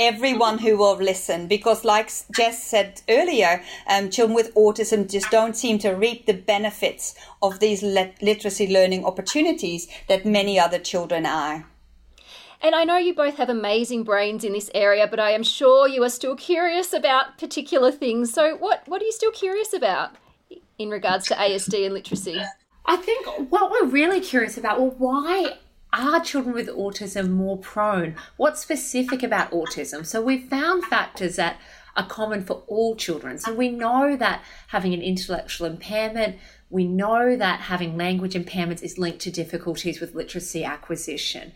everyone 0.00 0.58
who 0.58 0.76
will 0.76 0.94
listen 0.94 1.48
because 1.48 1.84
like 1.84 2.08
jess 2.32 2.62
said 2.62 3.02
earlier 3.08 3.60
um, 3.88 4.08
children 4.08 4.32
with 4.32 4.54
autism 4.54 5.10
just 5.10 5.28
don't 5.28 5.56
seem 5.56 5.76
to 5.76 5.90
reap 5.90 6.24
the 6.26 6.32
benefits 6.32 7.16
of 7.42 7.58
these 7.58 7.82
literacy 7.82 8.72
learning 8.72 9.04
opportunities 9.04 9.88
that 10.08 10.24
many 10.24 10.56
other 10.56 10.78
children 10.78 11.26
are 11.26 11.66
and 12.60 12.74
I 12.74 12.84
know 12.84 12.96
you 12.96 13.14
both 13.14 13.36
have 13.36 13.48
amazing 13.48 14.02
brains 14.02 14.42
in 14.42 14.52
this 14.52 14.70
area, 14.74 15.06
but 15.06 15.20
I 15.20 15.30
am 15.30 15.42
sure 15.42 15.86
you 15.86 16.02
are 16.02 16.10
still 16.10 16.34
curious 16.34 16.92
about 16.92 17.38
particular 17.38 17.92
things. 17.92 18.32
So, 18.32 18.56
what, 18.56 18.82
what 18.86 19.00
are 19.00 19.04
you 19.04 19.12
still 19.12 19.30
curious 19.30 19.72
about 19.72 20.16
in 20.78 20.90
regards 20.90 21.26
to 21.26 21.34
ASD 21.34 21.84
and 21.84 21.94
literacy? 21.94 22.40
I 22.86 22.96
think 22.96 23.26
what 23.50 23.70
we're 23.70 23.86
really 23.86 24.20
curious 24.20 24.56
about, 24.58 24.80
well, 24.80 24.94
why 24.98 25.58
are 25.92 26.20
children 26.20 26.54
with 26.54 26.68
autism 26.68 27.30
more 27.30 27.58
prone? 27.58 28.16
What's 28.36 28.60
specific 28.60 29.22
about 29.22 29.52
autism? 29.52 30.04
So, 30.04 30.20
we've 30.20 30.48
found 30.48 30.84
factors 30.84 31.36
that 31.36 31.60
are 31.96 32.06
common 32.06 32.44
for 32.44 32.64
all 32.66 32.96
children. 32.96 33.38
So, 33.38 33.54
we 33.54 33.68
know 33.68 34.16
that 34.16 34.42
having 34.68 34.92
an 34.94 35.02
intellectual 35.02 35.68
impairment, 35.68 36.38
we 36.70 36.88
know 36.88 37.36
that 37.36 37.60
having 37.60 37.96
language 37.96 38.34
impairments 38.34 38.82
is 38.82 38.98
linked 38.98 39.20
to 39.20 39.30
difficulties 39.30 40.00
with 40.00 40.16
literacy 40.16 40.64
acquisition. 40.64 41.52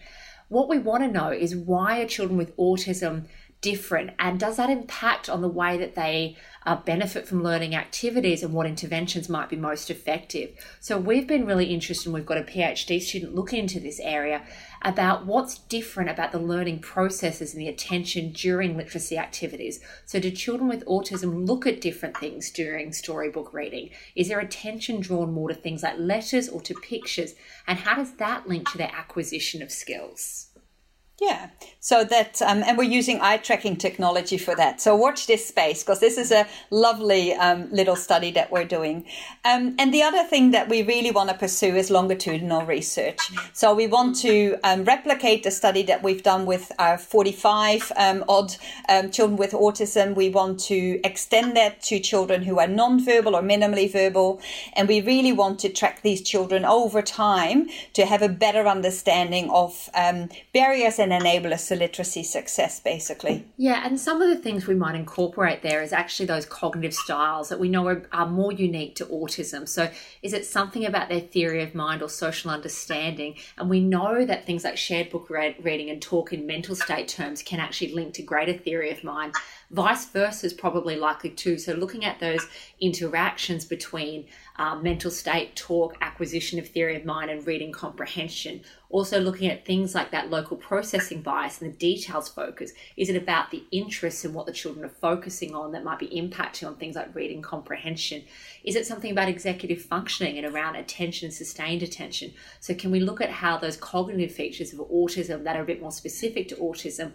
What 0.53 0.69
we 0.69 0.79
want 0.79 1.03
to 1.03 1.09
know 1.09 1.31
is 1.31 1.57
why 1.57 2.03
are 2.03 2.07
children 2.07 2.37
with 2.37 2.55
autism 2.59 3.25
different? 3.63 4.11
And 4.19 4.39
does 4.39 4.57
that 4.57 4.69
impact 4.69 5.31
on 5.31 5.41
the 5.41 5.49
way 5.49 5.79
that 5.79 5.95
they 5.95 6.37
uh, 6.67 6.77
benefit 6.77 7.27
from 7.27 7.43
learning 7.43 7.75
activities 7.75 8.43
and 8.43 8.53
what 8.53 8.67
interventions 8.67 9.29
might 9.29 9.49
be 9.49 9.57
most 9.57 9.89
effective? 9.89 10.51
So 10.81 10.99
we've 10.99 11.27
been 11.27 11.47
really 11.47 11.67
interested 11.67 12.09
and 12.09 12.15
we've 12.15 12.27
got 12.27 12.39
a 12.39 12.43
phd 12.43 13.01
student 13.01 13.35
looking 13.35 13.61
into 13.61 13.81
this 13.81 14.01
area 14.01 14.43
about 14.83 15.27
what's 15.27 15.59
different 15.59 16.11
about 16.11 16.33
the 16.33 16.39
learning 16.39 16.81
processes 16.81 17.55
and 17.55 17.61
the 17.61 17.69
attention 17.69 18.33
during 18.33 18.77
literacy 18.77 19.17
activities. 19.17 19.81
So 20.05 20.19
do 20.19 20.31
children 20.33 20.69
with 20.69 20.85
autism 20.87 21.47
look 21.47 21.67
at 21.67 21.81
different 21.81 22.17
things 22.19 22.51
during 22.51 22.93
storybook 22.93 23.55
reading? 23.55 23.91
Is 24.17 24.29
their 24.29 24.41
attention 24.41 25.01
drawn 25.01 25.33
more 25.33 25.49
to 25.49 25.55
things 25.55 25.85
like 25.85 25.99
letters 25.99 26.49
or 26.49 26.61
to 26.63 26.75
pictures? 26.75 27.35
And 27.67 27.79
how 27.79 27.95
does 27.95 28.15
that 28.15 28.49
link 28.49 28.69
to 28.73 28.79
their 28.79 28.93
acquisition 28.93 29.63
of 29.63 29.71
skills 29.71 30.49
yeah, 31.23 31.51
so 31.79 32.03
that, 32.03 32.43
um, 32.43 32.65
and 32.67 32.77
we're 32.77 32.83
using 32.83 33.21
eye 33.21 33.37
tracking 33.37 33.77
technology 33.77 34.37
for 34.37 34.57
that. 34.57 34.81
So 34.81 34.97
watch 34.97 35.29
this 35.29 35.47
space 35.47 35.85
because 35.85 36.01
this 36.01 36.19
is 36.19 36.33
a 36.33 36.49
lovely 36.71 37.33
um, 37.35 37.71
little 37.71 37.95
study 37.95 38.33
that 38.33 38.51
we're 38.51 38.65
doing. 38.65 39.05
Um, 39.45 39.77
and 39.79 39.95
the 39.95 40.03
other 40.03 40.25
thing 40.25 40.51
that 40.51 40.69
we 40.69 40.83
really 40.83 41.13
want 41.13 41.31
to 41.31 41.37
pursue 41.37 41.77
is 41.77 41.91
longitudinal 41.93 42.67
research. 42.67 43.21
So 43.53 43.73
we 43.73 43.87
want 43.87 44.17
to 44.17 44.57
um, 44.65 44.83
replicate 44.83 45.45
the 45.45 45.53
study 45.53 45.85
that 45.85 46.03
we've 46.03 46.25
done 46.25 46.45
with 46.45 46.73
our 46.81 46.99
45 46.99 47.93
um, 47.97 48.25
odd 48.29 48.57
um, 48.89 49.13
children 49.13 49.37
with 49.37 49.53
autism. 49.53 50.17
We 50.17 50.29
want 50.29 50.59
to 50.71 51.01
extend 51.05 51.57
that 51.57 51.83
to 51.83 52.01
children 52.01 52.43
who 52.43 52.59
are 52.59 52.67
non-verbal 52.67 53.37
or 53.37 53.43
minimally 53.43 53.91
verbal. 53.93 54.41
And 54.73 54.89
we 54.89 55.01
really 55.01 55.33
want 55.33 55.61
to 55.61 55.69
track 55.69 56.03
these 56.03 56.21
children 56.21 56.65
over 56.65 57.01
time 57.01 57.69
to 57.93 58.07
have 58.07 58.23
a 58.23 58.29
better 58.29 58.67
understanding 58.67 59.49
of 59.51 59.89
barriers 60.53 60.99
and 60.99 61.12
enable 61.13 61.53
us 61.53 61.69
to 61.69 61.77
literacy 61.77 62.23
success, 62.23 62.81
basically. 62.81 63.47
Yeah, 63.57 63.83
and 63.85 63.99
some 63.99 64.21
of 64.23 64.29
the 64.29 64.43
things 64.43 64.67
we 64.67 64.75
might 64.75 64.95
incorporate 64.95 65.63
there 65.63 65.83
is 65.83 65.93
actually 65.93 66.27
those 66.27 66.47
cognitive 66.47 66.95
styles 66.95 67.49
that 67.49 67.61
we 67.61 67.69
know 67.69 67.87
are, 67.87 68.07
are 68.13 68.27
more 68.27 68.53
unique 68.53 68.95
to 68.97 69.07
autism. 69.07 69.69
So, 69.69 69.91
is 70.23 70.33
it 70.33 70.47
something 70.47 70.85
about 70.85 71.09
their 71.09 71.21
theory 71.21 71.63
of 71.63 71.75
mind 71.75 72.03
or 72.03 72.09
social 72.09 72.51
understanding? 72.51 73.37
And 73.59 73.71
we 73.71 73.81
know 73.81 74.25
that 74.25 74.47
things 74.47 74.65
like 74.65 74.77
shared 74.77 75.11
book 75.11 75.31
reading 75.31 75.91
and 75.91 76.01
talk 76.01 76.33
in 76.33 76.47
mental 76.47 76.75
state 76.75 77.09
terms 77.09 77.43
can 77.43 77.61
actually 77.61 77.93
link 77.93 78.15
to 78.15 78.23
greater 78.23 78.55
theory 78.55 78.91
of 78.91 79.05
mind. 79.05 79.35
Vice 79.71 80.07
versa 80.07 80.47
is 80.47 80.53
probably 80.53 80.97
likely 80.97 81.31
too. 81.31 81.59
So, 81.59 81.73
looking 81.73 82.05
at 82.05 82.21
those 82.21 82.47
interactions 82.81 83.65
between 83.65 84.27
um, 84.57 84.83
mental 84.83 85.11
state, 85.11 85.57
talk, 85.57 85.97
acquisition 86.01 86.59
of 86.59 86.69
theory 86.69 86.97
of 86.97 87.05
mind, 87.05 87.31
and 87.31 87.47
reading 87.47 87.73
comprehension. 87.73 88.63
Also, 88.93 89.19
looking 89.19 89.51
at 89.51 89.65
things 89.65 89.95
like 89.95 90.11
that 90.11 90.29
local 90.29 90.57
processing 90.57 91.23
bias 91.23 91.63
and 91.63 91.73
the 91.73 91.77
details 91.79 92.29
focus. 92.29 92.73
Is 92.97 93.09
it 93.09 93.17
about 93.17 93.51
the 93.51 93.65
interests 93.73 94.23
and 94.27 94.35
what 94.35 94.45
the 94.45 94.53
children 94.53 94.85
are 94.85 94.91
focusing 94.91 95.55
on 95.55 95.73
that 95.73 95.83
might 95.83 95.99
be 95.99 96.09
impacting 96.09 96.69
on 96.69 96.77
things 96.77 96.95
like 96.95 97.15
reading 97.15 97.41
comprehension? 97.41 98.23
Is 98.65 98.77
it 98.77 98.87
something 98.87 99.11
about 99.11 99.31
executive 99.31 99.81
functioning 99.81 100.37
and 100.37 100.47
around 100.47 100.77
attention, 100.77 101.31
sustained 101.31 101.83
attention? 101.83 102.35
So, 102.61 102.75
can 102.75 102.91
we 102.91 103.01
look 103.01 103.23
at 103.23 103.31
how 103.31 103.57
those 103.57 103.79
cognitive 103.79 104.31
features 104.31 104.75
of 104.75 104.81
autism 104.81 105.43
that 105.45 105.57
are 105.57 105.63
a 105.63 105.67
bit 105.67 105.81
more 105.81 105.91
specific 105.91 106.49
to 106.49 106.57
autism 106.57 107.13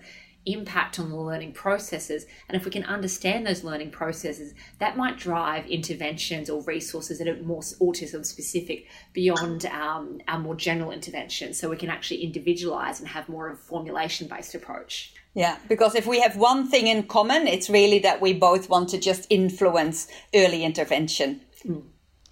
impact 0.48 1.00
on 1.00 1.10
the 1.10 1.16
learning 1.16 1.52
processes. 1.52 2.26
And 2.48 2.56
if 2.56 2.66
we 2.66 2.72
can 2.72 2.84
understand 2.84 3.46
those 3.46 3.64
learning 3.64 3.92
processes, 3.92 4.54
that 4.80 4.98
might 4.98 5.18
drive 5.18 5.68
interventions 5.68 6.50
or 6.50 6.62
resources 6.64 7.20
that 7.20 7.28
are 7.28 7.42
more 7.44 7.62
autism 7.62 8.26
specific 8.26 8.88
beyond 9.14 9.66
um, 9.68 10.20
our 10.28 10.40
more 10.40 10.56
general 10.56 10.92
interventions. 10.92 11.60
So 11.60 11.70
we 11.70 11.78
can 11.78 11.90
actually 11.90 12.24
individualize 12.24 13.00
and 13.00 13.08
have 13.10 13.30
more 13.30 13.50
of 13.50 13.54
a 13.56 13.62
formulation 13.62 14.28
based 14.28 14.56
approach. 14.56 15.14
Yeah, 15.34 15.58
because 15.68 15.94
if 15.94 16.08
we 16.08 16.20
have 16.22 16.36
one 16.36 16.68
thing 16.68 16.88
in 16.88 17.04
common, 17.04 17.46
it's 17.46 17.70
really 17.70 18.00
that 18.00 18.22
we 18.22 18.34
both 18.34 18.70
want 18.70 18.90
to 18.90 18.98
just 18.98 19.28
influence 19.30 20.08
early 20.34 20.64
intervention. 20.64 21.42
Mm. 21.64 21.84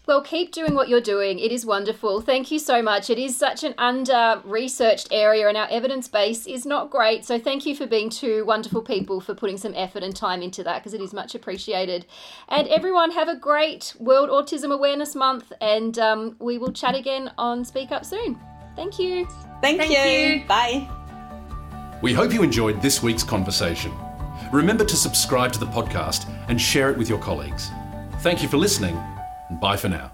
Well, 0.08 0.22
keep 0.22 0.52
doing 0.52 0.76
what 0.76 0.88
you're 0.88 1.02
doing. 1.02 1.40
It 1.40 1.52
is 1.52 1.66
wonderful. 1.66 2.22
Thank 2.22 2.52
you 2.52 2.60
so 2.60 2.82
much. 2.82 3.10
It 3.10 3.18
is 3.18 3.36
such 3.36 3.64
an 3.64 3.74
under 3.78 4.42
researched 4.44 5.08
area, 5.12 5.48
and 5.48 5.58
our 5.58 5.68
evidence 5.70 6.08
base 6.08 6.46
is 6.46 6.66
not 6.66 6.92
great. 6.92 7.26
So, 7.26 7.40
thank 7.40 7.66
you 7.66 7.76
for 7.76 7.88
being 7.88 8.10
two 8.10 8.46
wonderful 8.46 8.82
people 8.82 9.20
for 9.20 9.34
putting 9.34 9.58
some 9.58 9.74
effort 9.76 10.04
and 10.04 10.16
time 10.16 10.44
into 10.44 10.64
that 10.64 10.80
because 10.80 10.94
it 10.94 11.02
is 11.02 11.14
much 11.14 11.34
appreciated. 11.34 12.06
And 12.50 12.68
everyone, 12.68 13.12
have 13.12 13.30
a 13.30 13.36
great 13.36 13.96
World 14.00 14.30
Autism 14.30 14.72
Awareness 14.72 15.16
Month, 15.16 15.52
and 15.60 15.98
um, 15.98 16.36
we 16.40 16.58
will 16.58 16.72
chat 16.72 16.94
again 16.94 17.32
on 17.38 17.66
Speak 17.66 17.92
Up 17.92 18.06
soon. 18.06 18.40
Thank 18.76 19.00
you. 19.00 19.26
Thank, 19.62 19.80
thank 19.80 19.92
you. 19.92 20.40
you. 20.40 20.46
Bye. 20.46 20.88
We 22.02 22.14
hope 22.14 22.34
you 22.34 22.44
enjoyed 22.44 22.82
this 22.82 23.02
week's 23.02 23.24
conversation. 23.24 23.92
Remember 24.52 24.86
to 24.86 24.96
subscribe 24.96 25.52
to 25.54 25.60
the 25.60 25.66
podcast 25.68 26.30
and 26.50 26.62
share 26.62 26.92
it 26.92 26.98
with 26.98 27.10
your 27.10 27.20
colleagues. 27.20 27.72
Thank 28.20 28.44
you 28.44 28.50
for 28.50 28.58
listening 28.58 29.02
Bye 29.50 29.78
for 29.78 29.90
now. 29.90 30.12